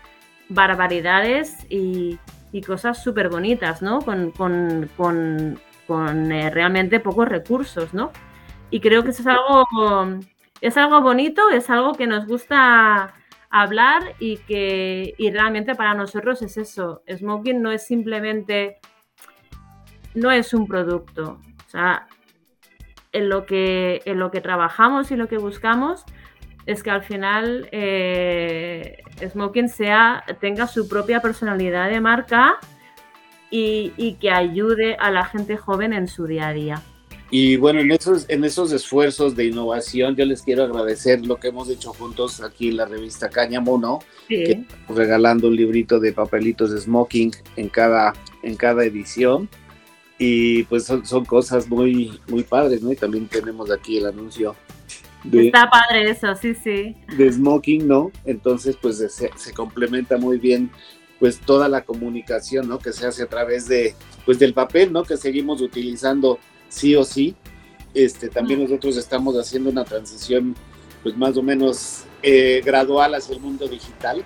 barbaridades 0.49 1.67
y, 1.71 2.19
cosas 2.67 3.03
súper 3.03 3.29
bonitas, 3.29 3.81
¿no? 3.81 4.01
Con, 4.01 4.33
eh, 6.33 6.51
realmente 6.51 7.01
pocos 7.01 7.29
recursos, 7.29 7.95
¿no? 7.95 8.11
Y 8.71 8.81
creo 8.81 9.03
que 9.03 9.11
eso 9.11 9.23
es 9.23 9.29
algo, 9.29 10.21
es 10.61 10.77
algo 10.77 11.01
bonito, 11.01 11.49
es 11.51 11.71
algo 11.71 11.95
que 11.95 12.07
nos 12.07 12.27
gusta 12.27 13.15
hablar 13.51 14.15
y 14.21 14.39
que 14.39 15.15
y 15.19 15.31
realmente 15.31 15.75
para 15.75 15.95
nosotros 15.95 16.43
es 16.43 16.57
eso. 16.57 17.03
Smoking 17.09 17.61
no 17.61 17.73
es 17.73 17.87
simplemente, 17.87 18.79
no 20.15 20.31
es 20.31 20.55
un 20.55 20.67
producto. 20.67 21.41
O 21.67 21.71
sea, 21.71 22.07
en 23.13 23.29
lo 23.29 23.47
que, 23.47 24.03
en 24.05 24.19
lo 24.19 24.31
que 24.31 24.41
trabajamos 24.41 25.11
y 25.11 25.17
lo 25.17 25.29
que 25.29 25.39
buscamos 25.39 26.05
es 26.67 26.83
que 26.83 26.91
al 26.91 27.03
final 27.03 27.69
eh, 27.73 28.99
Smoking 29.29 29.69
sea, 29.69 30.25
tenga 30.41 30.67
su 30.67 30.89
propia 30.89 31.21
personalidad 31.21 31.91
de 31.91 32.01
marca 32.01 32.59
y, 33.51 34.17
que 34.21 34.31
ayude 34.31 34.97
a 35.01 35.11
la 35.11 35.25
gente 35.25 35.57
joven 35.57 35.93
en 35.93 36.07
su 36.07 36.27
día 36.27 36.49
a 36.49 36.53
día. 36.53 36.83
Y 37.33 37.57
bueno, 37.57 37.81
en 37.81 37.93
esos, 37.93 38.27
en 38.29 38.45
esos 38.45 38.73
esfuerzos 38.73 39.37
de 39.37 39.47
innovación, 39.47 40.17
yo 40.17 40.25
les 40.25 40.43
quiero 40.43 40.65
agradecer 40.65 41.25
lo 41.25 41.37
que 41.37 41.49
hemos 41.49 41.69
hecho 41.69 41.93
juntos 41.93 42.41
aquí 42.43 42.69
en 42.69 42.77
la 42.77 42.87
revista 42.87 43.29
Cáñamo, 43.29 43.79
¿no? 43.79 44.01
regalando 44.89 45.49
un 45.49 45.57
librito 45.57 46.01
de 46.01 46.13
papelitos 46.13 46.73
de 46.73 46.81
smoking 46.81 47.33
en 47.57 47.69
cada, 47.69 48.13
en 48.43 48.57
cada 48.57 48.85
edición. 48.85 49.49
Y 50.23 50.65
pues 50.65 50.85
son, 50.85 51.07
son 51.07 51.25
cosas 51.25 51.67
muy, 51.67 52.21
muy 52.29 52.43
padres, 52.43 52.83
¿no? 52.83 52.93
Y 52.93 52.97
también 52.97 53.27
tenemos 53.27 53.71
aquí 53.71 53.97
el 53.97 54.07
anuncio 54.07 54.55
Está 55.33 55.69
padre 55.69 56.11
eso, 56.11 56.35
sí, 56.35 56.55
sí. 56.55 56.97
De 57.17 57.33
smoking, 57.33 57.87
¿no? 57.87 58.11
Entonces, 58.25 58.77
pues 58.81 58.99
se, 58.99 59.09
se, 59.09 59.53
complementa 59.53 60.17
muy 60.17 60.39
bien 60.39 60.71
pues 61.19 61.39
toda 61.41 61.69
la 61.69 61.83
comunicación, 61.83 62.69
¿no? 62.69 62.79
Que 62.79 62.93
se 62.93 63.07
hace 63.07 63.23
a 63.23 63.27
través 63.27 63.69
de, 63.69 63.95
pues 64.25 64.39
del 64.39 64.55
papel, 64.55 64.93
¿no? 64.93 65.03
Que 65.03 65.19
seguimos 65.19 65.61
utilizando 65.61 66.39
sí 66.69 66.97
o 66.97 67.05
sí. 67.05 67.37
Este, 67.93 68.29
también 68.29 68.63
nosotros 68.63 68.97
estamos 68.97 69.37
haciendo 69.37 69.69
una 69.69 69.85
transición, 69.85 70.55
pues 71.03 71.17
más 71.17 71.37
o 71.37 71.43
menos 71.43 72.05
eh, 72.23 72.63
gradual 72.65 73.15
hacia 73.15 73.35
el 73.35 73.41
mundo 73.41 73.69
digital, 73.69 74.25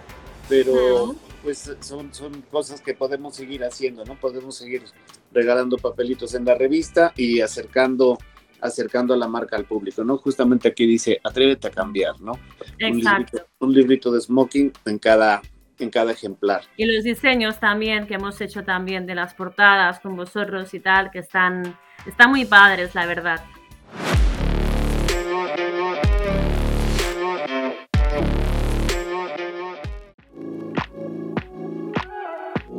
pero 0.48 1.16
pues 1.44 1.76
son, 1.80 2.12
son 2.12 2.40
cosas 2.50 2.80
que 2.80 2.94
podemos 2.94 3.36
seguir 3.36 3.62
haciendo, 3.62 4.04
¿no? 4.06 4.18
Podemos 4.18 4.56
seguir 4.56 4.82
regalando 5.30 5.76
papelitos 5.76 6.34
en 6.34 6.46
la 6.46 6.54
revista 6.54 7.12
y 7.16 7.42
acercando 7.42 8.18
acercando 8.60 9.12
a 9.12 9.18
la 9.18 9.28
marca 9.28 9.56
al 9.56 9.66
público, 9.66 10.02
¿no? 10.04 10.16
Justamente 10.16 10.68
aquí 10.68 10.86
dice, 10.86 11.20
atrévete 11.22 11.68
a 11.68 11.70
cambiar, 11.70 12.18
¿no? 12.22 12.32
Exacto. 12.78 13.46
Un 13.58 13.74
librito, 13.74 14.10
de 14.10 14.22
smoking 14.22 14.72
en 14.86 14.98
cada, 14.98 15.42
en 15.78 15.90
cada 15.90 16.12
ejemplar. 16.12 16.62
Y 16.78 16.86
los 16.86 17.04
diseños 17.04 17.60
también 17.60 18.06
que 18.06 18.14
hemos 18.14 18.40
hecho 18.40 18.64
también 18.64 19.04
de 19.04 19.14
las 19.14 19.34
portadas 19.34 20.00
con 20.00 20.16
vosotros 20.16 20.72
y 20.72 20.80
tal, 20.80 21.10
que 21.10 21.18
están, 21.18 21.76
están 22.06 22.30
muy 22.30 22.46
padres, 22.46 22.94
la 22.94 23.04
verdad. 23.04 23.44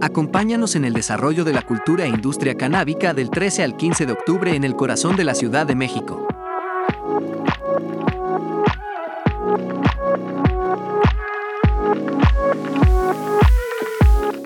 Acompáñanos 0.06 0.76
en 0.76 0.86
el 0.86 0.94
desarrollo 0.94 1.44
de 1.44 1.52
la 1.52 1.64
cultura 1.64 2.06
e 2.06 2.10
industria 2.10 2.54
canábica 2.54 3.16
del 3.16 3.32
13 3.32 3.64
al 3.64 3.76
15 3.76 4.06
de 4.06 4.12
octubre 4.12 4.56
en 4.56 4.64
el 4.64 4.76
corazón 4.76 5.16
de 5.16 5.24
la 5.24 5.34
Ciudad 5.34 5.66
de 5.66 5.74
México. 5.74 6.28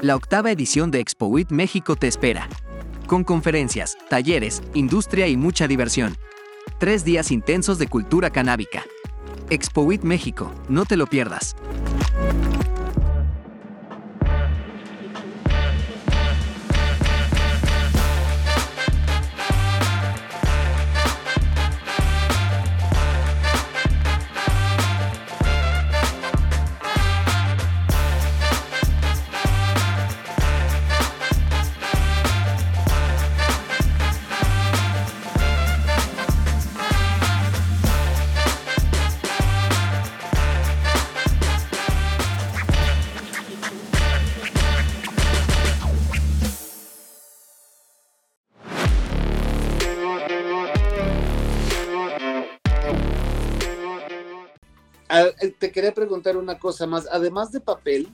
La 0.01 0.15
octava 0.15 0.49
edición 0.49 0.91
de 0.91 1.01
Expo 1.01 1.29
México 1.49 1.97
te 1.97 2.07
espera, 2.07 2.47
con 3.05 3.25
conferencias, 3.25 3.97
talleres, 4.09 4.63
industria 4.73 5.27
y 5.27 5.35
mucha 5.35 5.67
diversión. 5.67 6.15
Tres 6.77 7.03
días 7.03 7.31
intensos 7.31 7.77
de 7.79 7.87
cultura 7.87 8.29
canábica. 8.29 8.85
Expo 9.49 9.85
México, 10.03 10.53
no 10.69 10.85
te 10.85 10.95
lo 10.95 11.05
pierdas. 11.05 11.57
Te 55.59 55.71
quería 55.71 55.93
preguntar 55.93 56.37
una 56.37 56.57
cosa 56.57 56.87
más. 56.87 57.07
Además 57.11 57.51
de 57.51 57.61
papel, 57.61 58.07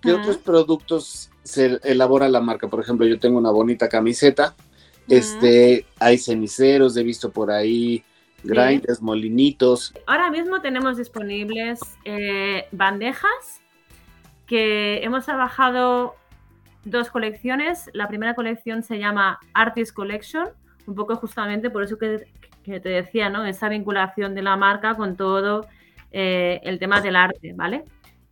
¿qué 0.00 0.12
otros 0.12 0.38
productos 0.38 1.30
se 1.42 1.78
elabora 1.84 2.28
la 2.28 2.40
marca? 2.40 2.68
Por 2.68 2.80
ejemplo, 2.80 3.06
yo 3.06 3.18
tengo 3.18 3.38
una 3.38 3.50
bonita 3.50 3.88
camiseta. 3.88 4.54
Este, 5.08 5.86
hay 5.98 6.18
ceniceros, 6.18 6.96
he 6.96 7.02
visto 7.02 7.30
por 7.30 7.50
ahí 7.50 8.04
grinders, 8.44 9.00
molinitos. 9.00 9.92
Ahora 10.06 10.30
mismo 10.30 10.60
tenemos 10.60 10.96
disponibles 10.96 11.80
eh, 12.04 12.66
bandejas 12.72 13.62
que 14.46 15.02
hemos 15.02 15.24
trabajado 15.24 16.14
dos 16.84 17.10
colecciones. 17.10 17.90
La 17.92 18.08
primera 18.08 18.34
colección 18.34 18.82
se 18.82 18.98
llama 18.98 19.38
Artist 19.54 19.94
Collection, 19.94 20.48
un 20.86 20.94
poco 20.94 21.16
justamente 21.16 21.70
por 21.70 21.84
eso 21.84 21.98
que, 21.98 22.26
que 22.64 22.80
te 22.80 22.88
decía, 22.88 23.28
¿no? 23.28 23.44
Esa 23.44 23.68
vinculación 23.68 24.34
de 24.34 24.42
la 24.42 24.56
marca 24.56 24.94
con 24.94 25.16
todo 25.16 25.66
eh, 26.12 26.60
el 26.62 26.78
tema 26.78 27.00
del 27.00 27.16
arte, 27.16 27.52
¿vale? 27.54 27.84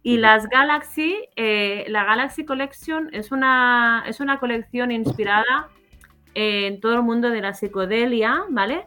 Y 0.02 0.16
las 0.16 0.48
Galaxy, 0.48 1.16
eh, 1.36 1.84
la 1.88 2.04
Galaxy 2.04 2.44
Collection 2.44 3.10
es 3.12 3.32
una, 3.32 4.04
es 4.06 4.20
una 4.20 4.38
colección 4.38 4.90
inspirada 4.92 5.68
en 6.34 6.80
todo 6.80 6.94
el 6.94 7.02
mundo 7.02 7.30
de 7.30 7.42
la 7.42 7.54
psicodelia, 7.54 8.44
¿vale? 8.48 8.86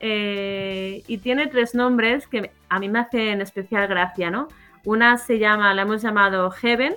Eh, 0.00 1.02
y 1.06 1.18
tiene 1.18 1.46
tres 1.46 1.74
nombres 1.74 2.26
que 2.26 2.50
a 2.68 2.78
mí 2.78 2.88
me 2.88 2.98
hacen 2.98 3.40
especial 3.40 3.86
gracia, 3.88 4.30
¿no? 4.30 4.48
Una 4.84 5.16
se 5.18 5.38
llama, 5.38 5.72
la 5.74 5.82
hemos 5.82 6.02
llamado 6.02 6.50
Heaven, 6.50 6.94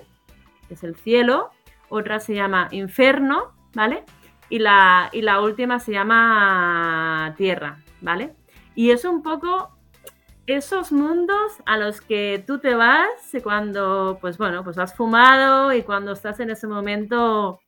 que 0.68 0.74
es 0.74 0.84
el 0.84 0.96
cielo, 0.96 1.52
otra 1.90 2.20
se 2.20 2.36
llama 2.36 2.68
Inferno, 2.72 3.54
¿vale? 3.74 4.04
Y 4.50 4.60
la, 4.60 5.10
y 5.12 5.22
la 5.22 5.42
última 5.42 5.80
se 5.80 5.92
llama 5.92 7.34
Tierra, 7.38 7.80
¿vale? 8.02 8.34
Y 8.76 8.92
es 8.92 9.04
un 9.06 9.24
poco 9.24 9.77
esos 10.48 10.94
mundos 10.94 11.52
a 11.66 11.78
los 11.78 12.00
que 12.00 12.42
tú 12.48 12.60
te 12.60 12.74
vas 12.74 13.10
cuando, 13.44 14.18
pues 14.22 14.38
bueno, 14.38 14.64
pues 14.64 14.78
has 14.78 14.96
fumado 14.96 15.74
y 15.74 15.84
cuando 15.84 16.14
estás 16.14 16.40
en 16.40 16.50
ese 16.50 16.68
momento 16.68 17.60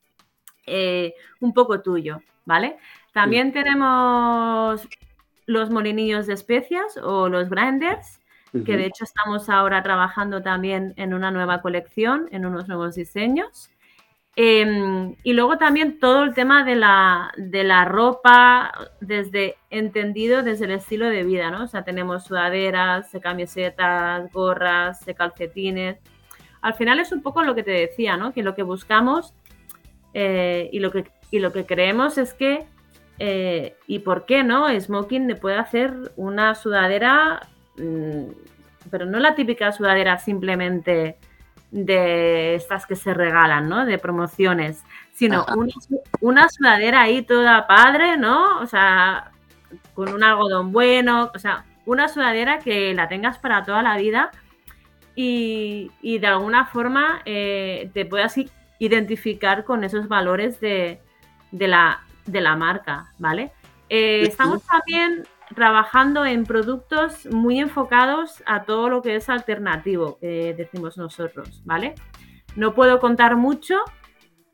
eh, 0.65 1.13
un 1.41 1.53
poco 1.53 1.81
tuyo, 1.81 2.21
¿vale? 2.45 2.77
También 3.11 3.51
tenemos 3.51 4.87
los 5.45 5.69
molinillos 5.69 6.25
de 6.27 6.33
especias 6.33 6.97
o 7.03 7.27
los 7.27 7.49
grinders, 7.49 8.19
que 8.65 8.77
de 8.77 8.85
hecho 8.85 9.03
estamos 9.03 9.49
ahora 9.49 9.83
trabajando 9.83 10.41
también 10.41 10.93
en 10.95 11.13
una 11.13 11.31
nueva 11.31 11.61
colección, 11.61 12.27
en 12.31 12.45
unos 12.45 12.67
nuevos 12.67 12.95
diseños. 12.95 13.69
Em, 14.35 15.15
y 15.23 15.33
luego 15.33 15.57
también 15.57 15.99
todo 15.99 16.23
el 16.23 16.33
tema 16.33 16.63
de 16.63 16.75
la, 16.75 17.33
de 17.35 17.63
la 17.63 17.83
ropa, 17.85 18.71
desde 19.01 19.57
entendido 19.69 20.43
desde 20.43 20.65
el 20.65 20.71
estilo 20.71 21.07
de 21.07 21.23
vida, 21.23 21.51
¿no? 21.51 21.63
O 21.63 21.67
sea, 21.67 21.83
tenemos 21.83 22.25
sudaderas, 22.25 23.11
camisetas, 23.21 24.31
gorras, 24.31 25.03
calcetines. 25.17 25.97
Al 26.61 26.73
final 26.73 26.99
es 26.99 27.11
un 27.11 27.21
poco 27.21 27.43
lo 27.43 27.55
que 27.55 27.63
te 27.63 27.71
decía, 27.71 28.17
¿no? 28.17 28.33
Que 28.33 28.43
lo 28.43 28.55
que 28.55 28.63
buscamos 28.63 29.33
eh, 30.13 30.69
y, 30.71 30.79
lo 30.79 30.91
que, 30.91 31.05
y 31.31 31.39
lo 31.39 31.51
que 31.51 31.65
creemos 31.65 32.17
es 32.17 32.33
que, 32.33 32.65
eh, 33.19 33.75
¿y 33.87 33.99
por 33.99 34.25
qué 34.25 34.43
no? 34.43 34.67
Smoking 34.79 35.27
le 35.27 35.35
puede 35.35 35.57
hacer 35.57 36.13
una 36.15 36.55
sudadera, 36.55 37.47
mm, 37.77 38.31
pero 38.89 39.05
no 39.05 39.19
la 39.19 39.35
típica 39.35 39.71
sudadera 39.71 40.17
simplemente 40.17 41.17
de 41.71 42.55
estas 42.55 42.85
que 42.85 42.95
se 42.95 43.13
regalan, 43.13 43.69
¿no? 43.69 43.85
De 43.85 43.97
promociones, 43.97 44.83
sino 45.13 45.45
una, 46.21 46.49
sudadera 46.49 47.01
ahí 47.01 47.21
toda 47.21 47.67
padre, 47.67 48.17
¿no? 48.17 48.59
O 48.59 48.65
sea, 48.65 49.31
con 49.93 50.13
un 50.13 50.23
algodón 50.23 50.71
bueno, 50.71 51.31
o 51.33 51.39
sea, 51.39 51.65
una 51.85 52.07
sudadera 52.07 52.59
que 52.59 52.93
la 52.93 53.07
tengas 53.07 53.37
para 53.37 53.63
toda 53.63 53.83
la 53.83 53.97
vida 53.97 54.31
y, 55.15 55.91
de 56.01 56.27
alguna 56.27 56.65
forma 56.65 57.21
eh, 57.25 57.91
te 57.93 58.05
puedas 58.05 58.35
identificar 58.79 59.65
con 59.65 59.83
esos 59.83 60.07
valores 60.07 60.59
de, 60.61 61.01
la, 61.51 62.01
de 62.25 62.41
la 62.41 62.55
marca, 62.55 63.11
¿vale? 63.17 63.51
Eh, 63.89 64.21
estamos 64.21 64.63
también 64.63 65.23
trabajando 65.55 66.25
en 66.25 66.45
productos 66.45 67.25
muy 67.27 67.59
enfocados 67.59 68.43
a 68.45 68.63
todo 68.63 68.89
lo 68.89 69.01
que 69.01 69.15
es 69.15 69.29
alternativo, 69.29 70.19
decimos 70.21 70.97
nosotros, 70.97 71.61
¿vale? 71.65 71.95
No 72.55 72.73
puedo 72.73 72.99
contar 72.99 73.35
mucho, 73.35 73.75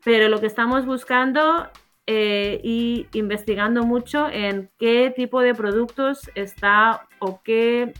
pero 0.04 0.28
lo 0.28 0.40
que 0.40 0.46
estamos 0.46 0.86
buscando 0.86 1.68
eh, 2.06 2.60
y 2.62 3.08
investigando 3.14 3.82
mucho 3.82 4.28
en 4.30 4.70
qué 4.78 5.12
tipo 5.14 5.40
de 5.40 5.56
productos 5.56 6.30
está 6.36 7.08
o 7.18 7.42
qué, 7.42 7.94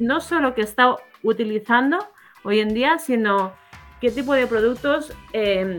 no 0.00 0.20
solo 0.20 0.52
que 0.56 0.62
está 0.62 0.96
utilizando 1.22 1.98
hoy 2.42 2.58
en 2.58 2.74
día, 2.74 2.98
sino 2.98 3.52
qué 4.00 4.10
tipo 4.10 4.34
de 4.34 4.48
productos 4.48 5.12
em, 5.32 5.78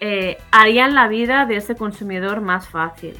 eh, 0.00 0.38
harían 0.50 0.96
la 0.96 1.06
vida 1.06 1.46
de 1.46 1.56
ese 1.56 1.76
consumidor 1.76 2.40
más 2.40 2.68
fácil, 2.68 3.14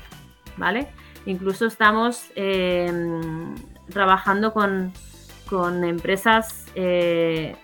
¿vale? 0.56 0.88
Incluso 1.26 1.66
estamos 1.66 2.30
em, 2.34 3.54
trabajando 3.90 4.52
con, 4.52 4.92
empresas 5.84 6.66
eh, 6.76 7.56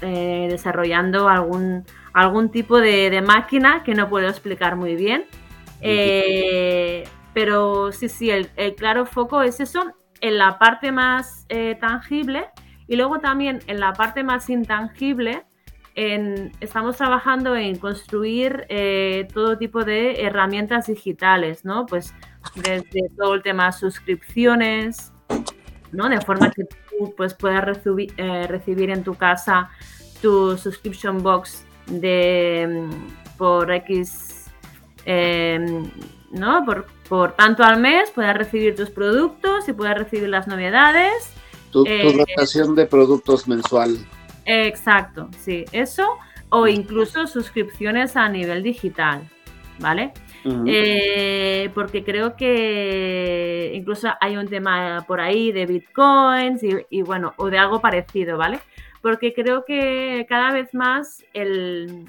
eh, 0.00 0.46
desarrollando 0.48 1.28
algún, 1.28 1.84
algún 2.12 2.50
tipo 2.50 2.78
de, 2.78 3.20
máquina 3.20 3.82
que 3.82 3.94
no 3.94 4.08
puedo 4.08 4.28
explicar 4.28 4.76
muy 4.76 4.94
bien. 4.94 5.24
Eh, 5.80 7.04
pero 7.34 7.90
sí, 7.90 8.08
sí, 8.08 8.30
el, 8.30 8.48
claro 8.76 9.06
foco 9.06 9.42
es 9.42 9.58
eso 9.60 9.92
en 10.20 10.38
la 10.38 10.58
parte 10.58 10.92
más 10.92 11.46
tangible 11.80 12.46
y 12.86 12.96
luego 12.96 13.18
también 13.18 13.58
en 13.66 13.80
la 13.80 13.92
parte 13.92 14.22
más 14.22 14.48
intangible. 14.48 15.42
estamos 15.96 16.96
trabajando 16.96 17.56
en 17.56 17.76
construir 17.76 18.68
todo 19.34 19.58
tipo 19.58 19.84
de 19.84 20.22
herramientas 20.22 20.86
digitales, 20.86 21.64
¿no? 21.64 21.86
Pues 21.86 22.14
desde 22.54 23.10
todo 23.16 23.34
el 23.34 23.42
tema 23.42 23.66
de 23.66 23.72
suscripciones, 23.72 25.12
¿no? 25.92 26.08
De 26.08 26.20
forma 26.20 26.50
que 26.50 26.64
tú 26.64 27.14
pues, 27.16 27.34
puedas 27.34 27.64
recibir, 27.64 28.12
eh, 28.16 28.46
recibir 28.46 28.90
en 28.90 29.04
tu 29.04 29.14
casa 29.14 29.70
tu 30.20 30.56
subscription 30.56 31.22
box 31.22 31.64
de 31.86 32.88
mm, 32.88 33.36
por 33.36 33.70
X, 33.70 34.46
em, 35.04 35.90
¿no? 36.30 36.64
Por, 36.64 36.86
por, 37.08 37.32
tanto 37.32 37.62
al 37.62 37.80
mes, 37.80 38.10
puedas 38.10 38.36
recibir 38.36 38.74
tus 38.74 38.90
productos 38.90 39.68
y 39.68 39.72
puedas 39.72 39.98
recibir 39.98 40.28
las 40.28 40.46
novedades. 40.48 41.30
Tu, 41.70 41.84
tu 41.84 41.90
eh, 41.90 42.24
rotación 42.26 42.74
de 42.74 42.86
productos 42.86 43.46
mensual. 43.46 43.98
Exacto, 44.44 45.28
sí, 45.38 45.64
eso. 45.72 46.06
O 46.48 46.66
incluso 46.66 47.26
suscripciones 47.26 48.16
a 48.16 48.28
nivel 48.28 48.62
digital, 48.62 49.28
¿vale? 49.80 50.12
Eh, 50.66 51.70
porque 51.74 52.04
creo 52.04 52.36
que 52.36 53.72
incluso 53.74 54.08
hay 54.20 54.36
un 54.36 54.48
tema 54.48 55.04
por 55.06 55.20
ahí 55.20 55.52
de 55.52 55.66
bitcoins 55.66 56.62
y, 56.90 57.02
bueno, 57.02 57.34
o 57.36 57.50
de 57.50 57.58
algo 57.58 57.80
parecido, 57.80 58.36
¿vale? 58.36 58.60
Porque 59.02 59.34
creo 59.34 59.64
que 59.64 60.26
cada 60.28 60.52
vez 60.52 60.72
más 60.72 61.24
el, 61.32 62.08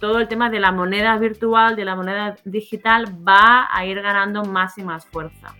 todo 0.00 0.18
el 0.18 0.28
tema 0.28 0.50
de 0.50 0.60
la 0.60 0.72
moneda 0.72 1.16
virtual, 1.18 1.76
de 1.76 1.84
la 1.84 1.96
moneda 1.96 2.36
digital, 2.44 3.06
va 3.26 3.68
a 3.70 3.86
ir 3.86 4.00
ganando 4.00 4.44
más 4.44 4.76
y 4.78 4.82
más 4.82 5.06
fuerza. 5.06 5.54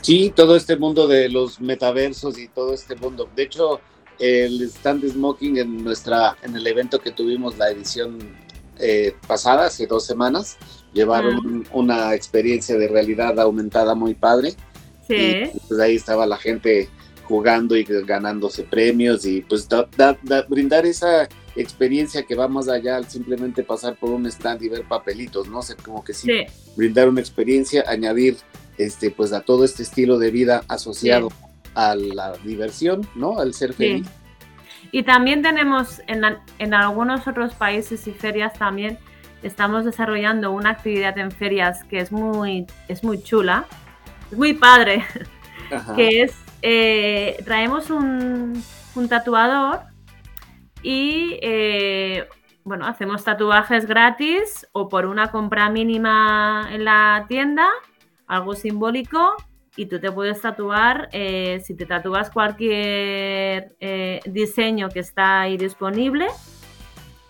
Sí, 0.00 0.32
todo 0.34 0.56
este 0.56 0.76
mundo 0.76 1.06
de 1.06 1.28
los 1.28 1.60
metaversos 1.60 2.38
y 2.38 2.48
todo 2.48 2.74
este 2.74 2.96
mundo. 2.96 3.28
De 3.36 3.44
hecho, 3.44 3.80
el 4.18 4.60
stand 4.62 5.08
smoking 5.08 5.58
en 5.58 5.84
nuestra 5.84 6.36
en 6.42 6.56
el 6.56 6.66
evento 6.66 6.98
que 7.00 7.12
tuvimos 7.12 7.56
la 7.58 7.70
edición 7.70 8.18
eh, 8.78 9.14
pasada 9.26 9.66
hace 9.66 9.86
dos 9.86 10.06
semanas 10.06 10.56
llevaron 10.92 11.66
una 11.72 12.14
experiencia 12.14 12.76
de 12.76 12.88
realidad 12.88 13.38
aumentada 13.40 13.94
muy 13.94 14.14
padre. 14.14 14.54
Sí. 15.06 15.42
pues 15.68 15.80
ahí 15.80 15.96
estaba 15.96 16.26
la 16.26 16.36
gente 16.36 16.88
jugando 17.24 17.76
y 17.76 17.84
ganándose 17.84 18.62
premios 18.62 19.24
y 19.26 19.40
pues 19.42 19.68
brindar 20.48 20.86
esa 20.86 21.28
experiencia 21.56 22.22
que 22.22 22.34
va 22.34 22.48
más 22.48 22.68
allá 22.68 22.96
al 22.96 23.08
simplemente 23.08 23.62
pasar 23.62 23.96
por 23.96 24.10
un 24.10 24.26
stand 24.26 24.62
y 24.62 24.68
ver 24.68 24.84
papelitos, 24.84 25.48
¿no? 25.48 25.60
sé, 25.62 25.74
como 25.76 26.02
que 26.04 26.14
sí, 26.14 26.28
brindar 26.76 27.08
una 27.08 27.20
experiencia, 27.20 27.84
añadir 27.86 28.36
este 28.78 29.10
pues 29.10 29.32
a 29.32 29.40
todo 29.40 29.64
este 29.64 29.82
estilo 29.82 30.18
de 30.18 30.30
vida 30.30 30.64
asociado 30.68 31.28
a 31.74 31.94
la 31.94 32.32
diversión, 32.44 33.06
¿no? 33.14 33.38
Al 33.38 33.54
ser 33.54 33.74
feliz. 33.74 34.06
Y 34.92 35.02
también 35.02 35.42
tenemos 35.42 36.00
en, 36.06 36.22
en 36.58 36.74
algunos 36.74 37.26
otros 37.26 37.54
países 37.54 38.06
y 38.06 38.12
ferias 38.12 38.52
también 38.52 38.98
estamos 39.42 39.84
desarrollando 39.84 40.52
una 40.52 40.70
actividad 40.70 41.18
en 41.18 41.30
ferias 41.30 41.84
que 41.84 41.98
es 41.98 42.12
muy, 42.12 42.66
es 42.88 43.02
muy 43.04 43.22
chula, 43.22 43.66
es 44.30 44.38
muy 44.38 44.54
padre, 44.54 45.04
que 45.96 46.22
es, 46.22 46.36
eh, 46.62 47.42
traemos 47.44 47.90
un, 47.90 48.62
tatuador 49.08 49.80
y, 50.82 51.38
eh, 51.42 52.28
bueno, 52.64 52.86
hacemos 52.86 53.24
tatuajes 53.24 53.86
gratis 53.86 54.66
o 54.72 54.88
por 54.88 55.06
una 55.06 55.30
compra 55.30 55.68
mínima 55.70 56.68
en 56.70 56.84
la 56.84 57.24
tienda, 57.28 57.68
algo 58.26 58.54
simbólico, 58.54 59.34
y 59.76 59.86
tú 59.86 60.00
te 60.00 60.12
puedes 60.12 60.40
tatuar, 60.40 61.08
eh, 61.12 61.60
si 61.64 61.74
te 61.74 61.86
tatúas 61.86 62.30
cualquier 62.30 63.74
diseño 64.26 64.88
que 64.88 65.00
está 65.00 65.42
ahí 65.42 65.56
disponible, 65.56 66.26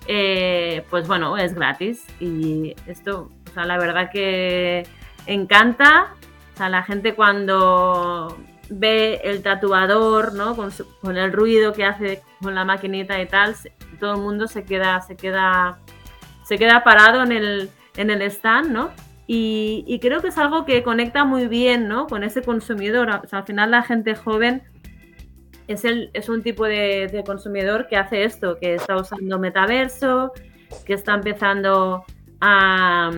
eh, 0.07 0.85
pues 0.91 1.07
bueno, 1.07 1.37
es 1.37 1.55
gratis. 1.55 2.05
Y 2.21 2.75
esto, 2.87 3.31
o 3.51 3.55
sea, 3.55 3.65
la 3.65 3.79
verdad 3.79 4.11
que 4.11 4.87
encanta. 5.27 6.15
O 6.61 6.69
la 6.69 6.83
gente 6.83 7.15
cuando 7.15 8.39
ve 8.69 9.21
el 9.25 9.43
tatuador, 9.43 10.35
¿no? 10.35 10.55
Con, 10.55 11.17
el 11.17 11.33
ruido 11.33 11.73
que 11.73 11.85
hace 11.85 12.23
con 12.41 12.55
la 12.55 12.65
maquinita 12.65 13.21
y 13.21 13.27
tal, 13.27 13.57
todo 13.99 14.15
el 14.15 14.21
mundo 14.21 14.47
se 14.47 14.65
queda, 14.65 15.01
se 15.01 15.17
queda, 15.17 15.79
se 16.45 16.59
queda 16.59 16.85
parado 16.85 17.23
en 17.23 17.33
el, 17.33 17.71
en 17.97 18.11
el 18.11 18.23
stand, 18.23 18.71
¿no? 18.71 18.91
Y, 19.27 19.99
creo 20.03 20.21
que 20.21 20.29
es 20.29 20.39
algo 20.39 20.65
que 20.65 20.83
conecta 20.83 21.25
muy 21.25 21.47
bien, 21.47 21.89
¿no? 21.89 22.07
Con 22.07 22.25
ese 22.25 22.43
consumidor. 22.43 23.09
O 23.25 23.27
sea, 23.27 23.41
al 23.41 23.47
final 23.47 23.71
la 23.71 23.83
gente 23.83 24.15
joven 24.15 24.63
es, 25.69 25.85
el, 25.85 26.11
es 26.13 26.29
un 26.29 26.43
tipo 26.43 26.65
de, 26.65 27.23
consumidor 27.25 27.87
que 27.89 27.97
hace 27.97 28.25
esto, 28.25 28.59
que 28.59 28.75
está 28.75 28.97
usando 28.97 29.39
metaverso, 29.39 30.33
que 30.85 30.95
está 30.95 31.15
empezando 31.15 32.05
a, 32.41 33.11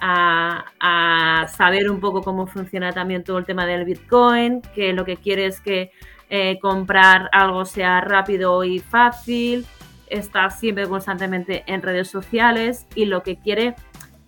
a, 0.00 1.46
saber 1.56 1.90
un 1.90 2.00
poco 2.00 2.22
cómo 2.22 2.46
funciona 2.46 2.92
también 2.92 3.24
todo 3.24 3.38
el 3.38 3.46
tema 3.46 3.64
del 3.64 3.84
Bitcoin, 3.84 4.60
que 4.74 4.92
lo 4.92 5.04
que 5.04 5.16
quiere 5.16 5.46
es 5.46 5.60
que 5.60 5.92
eh, 6.28 6.58
comprar 6.60 7.28
algo 7.32 7.64
sea 7.64 8.00
rápido 8.00 8.64
y 8.64 8.80
fácil, 8.80 9.66
está 10.08 10.50
siempre 10.50 10.88
constantemente 10.88 11.62
en 11.66 11.82
redes 11.82 12.08
sociales 12.08 12.86
y 12.94 13.06
lo 13.06 13.22
que 13.22 13.38
quiere 13.38 13.74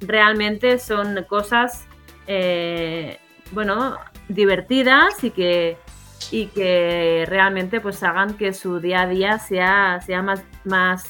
realmente 0.07 0.79
son 0.79 1.25
cosas, 1.29 1.87
eh, 2.27 3.19
bueno, 3.53 3.97
divertidas 4.29 5.23
y 5.23 5.31
que 5.31 5.77
y 6.31 6.47
que 6.47 7.25
realmente 7.29 7.81
pues 7.81 8.03
hagan 8.03 8.37
que 8.37 8.53
su 8.53 8.81
día 8.81 9.03
a 9.03 9.09
día 9.09 9.39
sea, 9.39 10.01
sea 10.05 10.23
más, 10.23 10.43
más, 10.65 11.05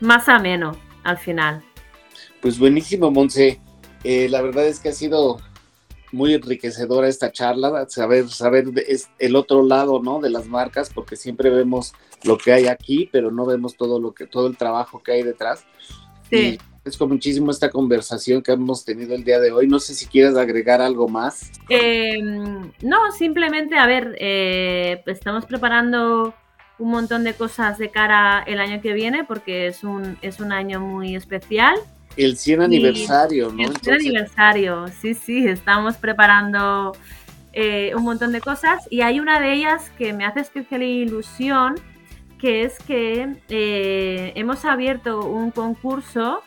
más 0.00 0.28
ameno 0.28 0.76
al 1.04 1.18
final. 1.18 1.62
Pues 2.40 2.58
buenísimo, 2.58 3.10
Monse. 3.10 3.60
Eh, 4.04 4.28
la 4.28 4.40
verdad 4.42 4.66
es 4.66 4.80
que 4.80 4.90
ha 4.90 4.92
sido 4.92 5.38
muy 6.12 6.34
enriquecedora 6.34 7.08
esta 7.08 7.30
charla, 7.30 7.86
saber, 7.88 8.28
saber 8.28 8.66
el 9.18 9.36
otro 9.36 9.62
lado, 9.62 10.00
¿no? 10.02 10.20
De 10.20 10.30
las 10.30 10.46
marcas, 10.46 10.90
porque 10.92 11.16
siempre 11.16 11.50
vemos 11.50 11.92
lo 12.24 12.36
que 12.36 12.52
hay 12.52 12.66
aquí, 12.66 13.08
pero 13.12 13.30
no 13.30 13.46
vemos 13.46 13.76
todo 13.76 14.00
lo 14.00 14.12
que, 14.12 14.26
todo 14.26 14.46
el 14.48 14.56
trabajo 14.56 15.02
que 15.02 15.12
hay 15.12 15.22
detrás. 15.22 15.64
Sí. 16.28 16.58
Es 16.60 16.69
con 16.98 17.08
muchísimo 17.10 17.50
esta 17.50 17.70
conversación 17.70 18.42
que 18.42 18.52
hemos 18.52 18.84
tenido 18.84 19.14
el 19.14 19.24
día 19.24 19.38
de 19.38 19.52
hoy. 19.52 19.68
No 19.68 19.78
sé 19.78 19.94
si 19.94 20.06
quieres 20.06 20.36
agregar 20.36 20.80
algo 20.80 21.08
más. 21.08 21.50
Em, 21.68 22.72
no, 22.82 23.12
simplemente, 23.16 23.76
a 23.76 23.86
ver, 23.86 24.16
eh, 24.18 25.02
estamos 25.06 25.44
preparando 25.44 26.34
un 26.78 26.90
montón 26.90 27.24
de 27.24 27.34
cosas 27.34 27.78
de 27.78 27.90
cara 27.90 28.42
el 28.46 28.58
año 28.58 28.80
que 28.80 28.94
viene 28.94 29.24
porque 29.24 29.66
es 29.66 29.84
un, 29.84 30.18
es 30.22 30.40
un 30.40 30.52
año 30.52 30.80
muy 30.80 31.14
especial. 31.14 31.76
El 32.16 32.36
100 32.36 32.62
aniversario, 32.62 33.52
¿no? 33.52 33.62
El 33.62 33.76
100 33.76 33.94
aniversario, 33.94 34.86
sí, 35.00 35.14
sí, 35.14 35.46
estamos 35.46 35.96
preparando 35.96 36.96
eh, 37.52 37.92
un 37.94 38.02
montón 38.02 38.32
de 38.32 38.40
cosas 38.40 38.82
y 38.90 39.02
hay 39.02 39.20
una 39.20 39.38
de 39.38 39.52
ellas 39.52 39.90
que 39.96 40.12
me 40.12 40.24
hace 40.24 40.40
especial 40.40 40.82
ilusión, 40.82 41.76
que 42.38 42.64
es 42.64 42.78
que 42.78 43.36
eh, 43.48 44.32
hemos 44.34 44.64
abierto 44.64 45.20
un 45.20 45.50
concurso 45.50 46.42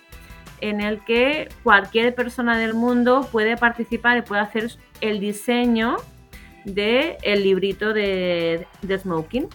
en 0.69 0.81
el 0.81 1.03
que 1.05 1.49
cualquier 1.63 2.15
persona 2.15 2.57
del 2.57 2.73
mundo 2.73 3.27
puede 3.31 3.57
participar 3.57 4.17
y 4.17 4.21
puede 4.21 4.41
hacer 4.41 4.71
el 5.01 5.19
diseño 5.19 5.97
del 6.65 7.17
el 7.21 7.43
librito 7.43 7.93
de, 7.93 8.67
de, 8.81 8.97
Smoking. 8.99 9.47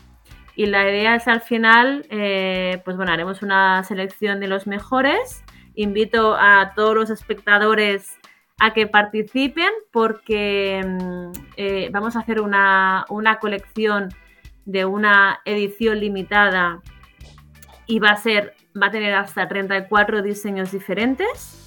Y 0.54 0.66
la 0.66 0.88
idea 0.88 1.14
es 1.14 1.28
al 1.28 1.40
final, 1.40 2.06
eh, 2.10 2.80
pues 2.84 2.96
bueno, 2.96 3.12
haremos 3.12 3.42
una 3.42 3.84
selección 3.84 4.40
de 4.40 4.48
los 4.48 4.66
mejores 4.66 5.44
invito 5.78 6.34
a 6.36 6.72
todos 6.74 6.94
los 6.94 7.08
espectadores 7.08 8.18
a 8.58 8.74
que 8.74 8.88
participen 8.88 9.70
porque 9.92 10.84
mm, 10.84 11.30
eh, 11.56 11.88
vamos 11.92 12.16
a 12.16 12.20
hacer 12.20 12.40
una, 12.40 13.06
colección 13.40 14.08
de 14.64 14.84
una 14.84 15.40
edición 15.44 16.00
limitada 16.00 16.82
y 17.86 18.00
va 18.00 18.10
a 18.10 18.16
ser 18.16 18.54
va 18.80 18.86
a 18.86 18.90
tener 18.90 19.14
hasta 19.14 19.48
34 19.48 20.22
diseños 20.22 20.72
diferentes. 20.72 21.64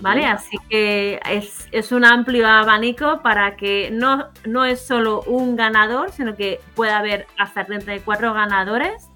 ¿Vale? 0.00 0.24
Así 0.24 0.56
que 0.70 1.20
es, 1.28 1.68
es, 1.70 1.92
un 1.92 2.06
amplio 2.06 2.48
abanico 2.48 3.20
para 3.20 3.56
que 3.56 3.90
no, 3.92 4.30
no 4.46 4.64
es 4.64 4.80
solo 4.80 5.20
un 5.26 5.54
ganador, 5.54 6.12
sino 6.12 6.34
que 6.34 6.60
pueda 6.74 6.96
haber 6.96 7.26
hasta 7.36 7.66
34 7.66 8.32
ganadores 8.32 9.06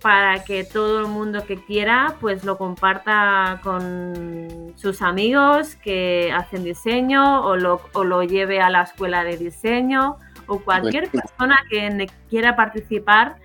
para 0.00 0.44
que 0.44 0.62
todo 0.62 1.00
el 1.00 1.08
mundo 1.08 1.44
que 1.44 1.56
quiera 1.56 2.14
pues 2.20 2.44
lo 2.44 2.58
comparta 2.58 3.58
con 3.64 4.72
sus 4.76 5.02
amigos 5.02 5.74
que 5.74 6.32
hacen 6.32 6.62
diseño 6.62 7.44
o 7.44 7.56
lo, 7.56 7.80
o 7.92 8.04
lo 8.04 8.22
lleve 8.22 8.60
a 8.60 8.70
la 8.70 8.82
escuela 8.82 9.24
de 9.24 9.36
diseño 9.36 10.16
o 10.46 10.60
cualquier 10.60 11.10
persona 11.10 11.58
que 11.68 12.08
quiera 12.30 12.54
participar 12.54 13.36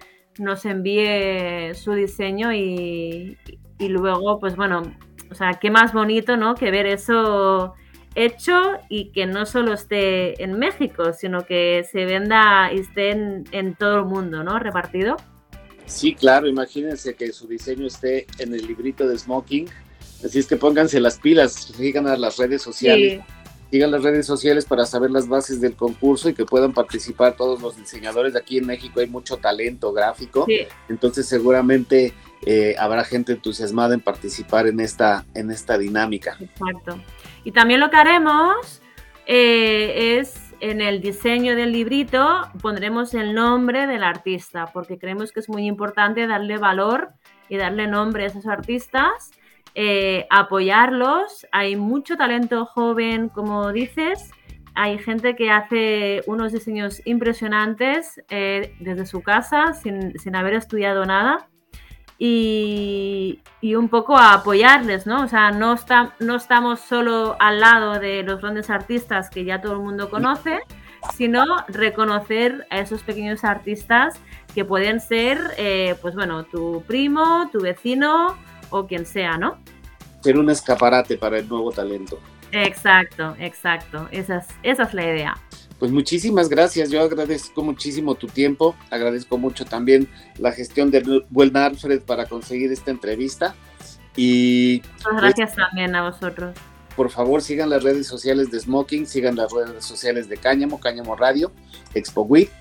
nos 0.42 0.66
envíe 0.66 1.74
su 1.76 1.94
diseño 1.94 2.52
y, 2.52 3.38
y, 3.80 3.88
luego 3.88 4.40
pues 4.40 4.56
bueno, 4.56 4.82
o 5.30 5.36
sea, 5.36 5.54
qué 5.62 5.70
más 5.70 5.94
bonito, 5.94 6.36
¿no? 6.36 6.56
Que 6.56 6.72
ver 6.72 6.88
eso 6.88 7.76
hecho 8.16 8.60
y 8.90 9.12
que 9.12 9.26
no 9.26 9.46
solo 9.46 9.74
esté 9.74 10.44
en 10.44 10.60
México, 10.60 11.14
sino 11.14 11.46
que 11.46 11.86
se 11.90 12.06
venda 12.06 12.74
y 12.74 12.80
esté 12.80 13.12
en, 13.12 13.46
en 13.52 13.76
todo 13.76 14.00
el 14.00 14.06
mundo, 14.06 14.44
¿no? 14.44 14.60
Repartido. 14.60 15.18
Sí, 15.86 16.16
claro, 16.16 16.48
imagínense 16.48 17.16
que 17.16 17.32
su 17.32 17.48
diseño 17.48 17.88
esté 17.88 18.26
en 18.40 18.54
el 18.54 18.66
librito 18.66 19.08
de 19.08 19.18
Smoking. 19.18 19.70
Así 20.24 20.40
es 20.40 20.48
que 20.48 20.56
pónganse 20.56 21.00
las 21.00 21.20
pilas, 21.20 21.54
sigan 21.54 22.08
a 22.08 22.18
las 22.18 22.38
redes 22.38 22.62
sociales. 22.62 23.22
Sigan 23.72 23.92
las 23.92 24.04
redes 24.04 24.26
sociales 24.26 24.66
para 24.66 24.86
saber 24.86 25.12
las 25.12 25.30
bases 25.30 25.62
del 25.62 25.76
concurso 25.76 26.28
y 26.28 26.34
que 26.34 26.46
puedan 26.46 26.74
participar 26.74 27.38
todos 27.38 27.62
los 27.62 27.78
diseñadores. 27.78 28.34
de 28.34 28.40
Aquí 28.40 28.58
en 28.58 28.68
México 28.68 29.00
hay 29.00 29.08
mucho 29.08 29.38
talento 29.38 29.94
gráfico, 29.94 30.46
entonces 30.90 31.26
seguramente 31.26 32.14
eh, 32.46 32.76
habrá 32.78 33.06
gente 33.06 33.32
entusiasmada 33.32 33.94
en 33.94 34.02
participar 34.02 34.68
en 34.68 34.82
esta, 34.82 35.26
en 35.34 35.52
esta 35.52 35.78
dinámica. 35.78 36.38
Exacto. 36.40 37.00
Y 37.46 37.52
también 37.54 37.80
lo 37.80 37.90
que 37.90 37.98
haremos 37.98 38.82
eh, 39.26 40.20
es 40.20 40.34
en 40.62 40.80
el 40.80 41.02
diseño 41.02 41.56
del 41.56 41.72
librito 41.72 42.50
pondremos 42.62 43.14
el 43.14 43.34
nombre 43.34 43.88
del 43.88 44.04
artista, 44.04 44.68
porque 44.72 45.00
creemos 45.00 45.32
que 45.32 45.40
es 45.40 45.50
muy 45.50 45.66
importante 45.66 46.28
darle 46.28 46.58
valor 46.58 47.10
y 47.50 47.58
darle 47.58 47.88
nombre 47.88 48.24
a 48.24 48.28
esos 48.28 48.46
artistas, 48.46 49.32
eh, 49.76 50.28
apoyarlos. 50.30 51.46
Hay 51.52 51.76
mucho 51.76 52.18
talento 52.18 52.66
joven, 52.66 53.30
como 53.30 53.72
dices. 53.72 54.32
Hay 54.74 54.98
gente 55.00 55.36
que 55.36 55.52
hace 55.52 56.22
unos 56.28 56.54
diseños 56.54 57.02
impresionantes 57.06 58.22
eh, 58.30 58.74
desde 58.80 59.06
su 59.06 59.22
casa, 59.22 59.74
sin, 59.74 60.18
sin 60.18 60.36
haber 60.36 60.54
estudiado 60.54 61.06
nada 61.06 61.50
y, 62.24 63.42
un 63.76 63.90
poco 63.90 64.16
a 64.16 64.34
apoyarles, 64.34 65.08
¿no? 65.08 65.24
O 65.24 65.28
sea, 65.28 65.50
no, 65.50 65.74
está, 65.74 66.14
no 66.20 66.36
estamos 66.36 66.80
solo 66.82 67.36
al 67.40 67.60
lado 67.60 68.00
de 68.00 68.22
los 68.22 68.42
grandes 68.42 68.70
artistas 68.70 69.32
que 69.32 69.44
ya 69.44 69.60
todo 69.60 69.74
el 69.74 69.80
mundo 69.80 70.12
conoce, 70.12 70.60
sino 71.18 71.44
reconocer 71.68 72.68
a 72.70 72.78
esos 72.78 73.02
pequeños 73.02 73.44
artistas 73.44 74.22
que 74.54 74.64
pueden 74.64 75.00
ser, 75.00 75.40
eh, 75.58 75.96
pues 76.00 76.14
bueno, 76.14 76.44
tu 76.44 76.84
primo, 76.86 77.50
tu 77.52 77.60
vecino 77.60 78.38
o 78.72 78.88
quien 78.88 79.06
sea, 79.06 79.38
¿no? 79.38 79.58
Ser 80.22 80.38
un 80.38 80.50
escaparate 80.50 81.18
para 81.18 81.38
el 81.38 81.48
nuevo 81.48 81.72
talento. 81.72 82.20
Exacto, 82.52 83.36
exacto. 83.40 84.08
Esa 84.12 84.46
esa 84.64 84.84
es 84.84 84.94
la 84.94 85.04
idea. 85.04 85.38
Pues 85.80 85.92
muchísimas 85.92 86.48
gracias, 86.48 86.92
yo 86.92 87.02
agradezco 87.02 87.64
muchísimo 87.64 88.14
tu 88.14 88.28
tiempo, 88.28 88.76
agradezco 88.92 89.40
mucho 89.40 89.66
también 89.66 90.08
la 90.38 90.52
gestión 90.52 90.92
de 90.92 91.24
Buen 91.32 91.58
Alfred 91.58 92.02
para 92.02 92.28
conseguir 92.28 92.72
esta 92.72 92.92
entrevista 92.92 93.56
y... 94.16 94.84
Muchas 94.84 95.04
pues, 95.04 95.22
gracias 95.22 95.56
también 95.56 95.96
a 95.96 96.04
vosotros. 96.08 96.56
Por 96.96 97.10
favor, 97.10 97.42
sigan 97.42 97.72
las 97.72 97.82
redes 97.82 98.06
sociales 98.06 98.52
de 98.52 98.60
Smoking, 98.60 99.08
sigan 99.08 99.36
las 99.36 99.52
redes 99.52 99.84
sociales 99.84 100.30
de 100.30 100.38
Cáñamo, 100.38 100.80
Cáñamo 100.80 101.16
Radio, 101.16 101.52
Expo 101.96 102.22
Week, 102.22 102.52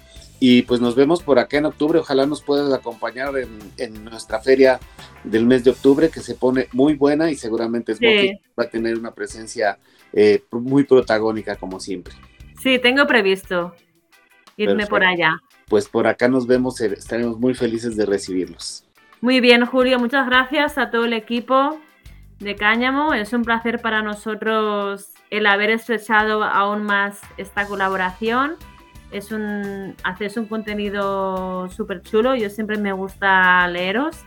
y 0.41 0.63
pues 0.63 0.81
nos 0.81 0.95
vemos 0.95 1.23
por 1.23 1.39
acá 1.39 1.59
en 1.59 1.67
octubre. 1.67 1.99
Ojalá 1.99 2.25
nos 2.25 2.43
puedas 2.43 2.73
acompañar 2.73 3.35
en, 3.77 4.05
nuestra 4.05 4.41
feria 4.41 4.81
del 5.23 5.45
mes 5.45 5.63
de 5.63 5.71
octubre, 5.71 6.09
que 6.09 6.21
se 6.21 6.35
pone 6.35 6.69
muy 6.73 6.95
buena 6.95 7.31
y 7.31 7.37
seguramente 7.37 7.95
Smoking 7.95 8.41
va 8.59 8.65
a 8.65 8.69
tener 8.71 8.99
una 8.99 9.13
presencia 9.13 9.79
eh, 10.15 10.43
muy 10.51 10.85
protagónica 10.85 11.57
como 11.57 11.79
siempre. 11.79 12.15
Sí, 12.63 12.79
tengo 12.79 13.07
previsto 13.07 13.75
irme 14.57 14.87
por 14.87 15.05
allá. 15.05 15.39
Pues 15.69 15.89
por 15.89 16.07
acá 16.07 16.27
nos 16.27 16.47
vemos, 16.47 16.81
eh, 16.81 16.95
estaremos 16.97 17.39
muy 17.39 17.55
felices 17.55 17.97
de 17.97 18.07
recibirlos. 18.07 18.85
Muy 19.21 19.41
bien, 19.41 19.67
Julio, 19.67 19.99
muchas 19.99 20.27
gracias 20.27 20.79
a 20.79 20.91
todo 20.91 21.05
el 21.05 21.13
equipo 21.13 21.79
de 22.39 22.57
Cáñamo. 22.57 23.13
Es 23.13 23.35
un 23.35 23.43
placer 23.43 23.81
para 23.81 24.03
nosotros 24.03 25.11
el 25.29 25.47
haber 25.47 25.69
estrechado 25.69 26.43
aún 26.43 26.83
más 26.85 27.21
esta 27.37 27.67
colaboración. 27.67 28.57
Es 29.11 29.33
un, 29.33 29.95
haces 30.05 30.37
un 30.37 30.47
contenido 30.47 31.69
súper 31.71 32.03
chulo. 32.03 32.35
Yo 32.37 32.51
siempre 32.51 32.79
me 32.79 32.93
gusta 32.93 33.67
leeros 33.69 34.19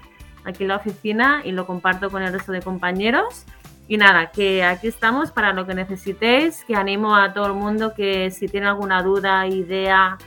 aquí 0.44 0.64
en 0.64 0.70
la 0.70 0.78
oficina 0.78 1.42
y 1.44 1.52
lo 1.52 1.66
comparto 1.66 2.10
con 2.10 2.22
el 2.22 2.34
resto 2.34 2.52
de 2.52 2.62
compañeros. 2.62 3.46
Y 3.88 3.98
nada, 3.98 4.32
que 4.32 4.64
aquí 4.64 4.88
estamos 4.88 5.32
para 5.32 5.54
lo 5.54 5.66
que 5.66 5.74
necesitéis, 5.74 6.64
que 6.66 6.76
animo 6.76 7.16
a 7.16 7.34
todo 7.34 7.48
el 7.48 7.54
mundo 7.54 7.94
que 7.94 8.32
si 8.32 8.48
tiene 8.48 8.68
alguna 8.68 9.04
duda, 9.04 9.46
idea, 9.46 10.18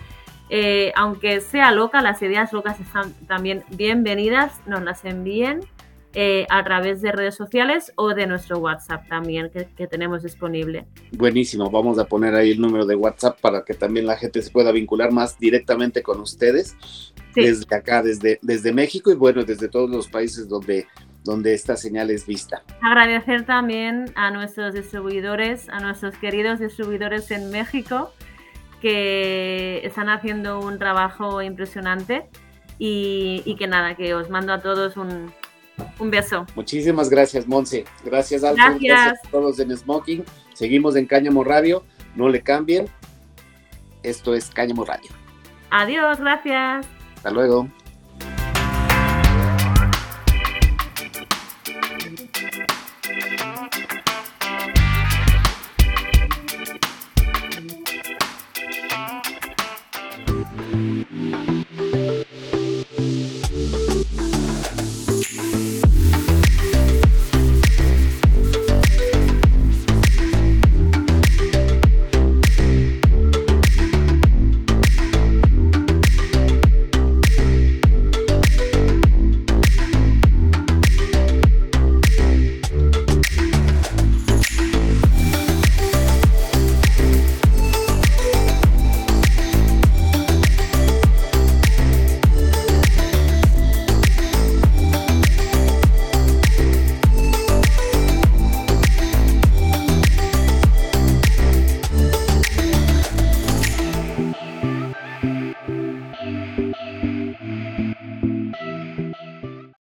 eh, 0.51 0.93
aunque 0.95 1.41
sea 1.41 1.73
loca, 1.73 2.03
las 2.03 2.21
ideas 2.23 2.53
locas 2.53 2.79
están 2.79 3.13
también 3.27 3.65
bienvenidas, 3.71 4.61
nos 4.67 4.83
las 4.83 5.05
envíen 5.05 5.61
eh, 6.19 6.47
a 6.49 6.65
través 6.65 7.03
de 7.03 7.13
redes 7.13 7.35
sociales 7.35 7.93
o 7.95 8.15
de 8.15 8.27
nuestro 8.27 8.57
WhatsApp 8.59 9.07
también 9.07 9.51
que, 9.51 9.87
tenemos 9.87 10.23
disponible. 10.23 10.87
Buenísimo, 11.13 11.71
vamos 11.71 11.99
a 11.99 12.07
poner 12.07 12.35
ahí 12.35 12.53
el 12.53 12.59
número 12.59 12.87
de 12.87 12.95
WhatsApp 12.95 13.39
para 13.39 13.67
que 13.67 13.75
también 13.75 14.07
la 14.07 14.17
gente 14.17 14.41
se 14.41 14.51
pueda 14.51 14.73
vincular 14.73 15.13
más 15.13 15.39
directamente 15.39 16.03
con 16.03 16.19
ustedes 16.21 16.75
desde 17.35 17.77
acá, 17.77 18.03
desde, 18.03 18.39
desde 18.41 18.73
México 18.73 19.11
y 19.11 19.15
bueno, 19.15 19.45
desde 19.45 19.69
todos 19.69 19.91
los 19.91 20.09
países 20.09 20.49
donde 20.49 20.87
donde 21.23 21.53
esta 21.53 21.77
señal 21.77 22.09
es 22.11 22.27
vista. 22.27 22.63
Agradecer 22.81 23.45
también 23.45 24.07
a 24.15 24.31
nuestros 24.31 24.73
distribuidores, 24.73 25.69
a 25.69 25.81
nuestros 25.81 26.17
queridos 26.17 26.61
distribuidores 26.61 27.31
en 27.31 27.51
México, 27.51 28.11
que 28.81 29.83
están 29.85 30.09
haciendo 30.09 30.61
un 30.61 30.79
trabajo 30.79 31.43
impresionante 31.43 32.27
y, 32.79 33.57
que 33.59 33.67
nada, 33.67 33.97
que 33.97 34.15
os 34.15 34.31
mando 34.31 34.55
a 34.55 34.61
todos 34.61 34.97
un, 34.97 35.33
beso. 36.01 36.47
Muchísimas 36.55 37.09
gracias, 37.09 37.47
Monse. 37.47 37.85
Gracias, 38.05 38.45
Alfonso. 38.45 38.79
Gracias. 38.81 39.19
a 39.27 39.31
todos 39.31 39.59
en 39.59 39.77
Smoking. 39.77 40.25
Seguimos 40.55 40.97
en 40.97 41.07
Cáñamo 41.07 41.45
Radio. 41.45 41.85
No 42.15 42.29
le 42.29 42.43
cambien. 42.43 42.89
Esto 44.03 44.35
es 44.35 44.51
Cáñamo 44.51 44.85
Radio. 44.85 45.11
Adiós, 45.71 46.19
gracias. 46.19 46.87
Hasta 47.17 47.31
luego. 47.31 47.69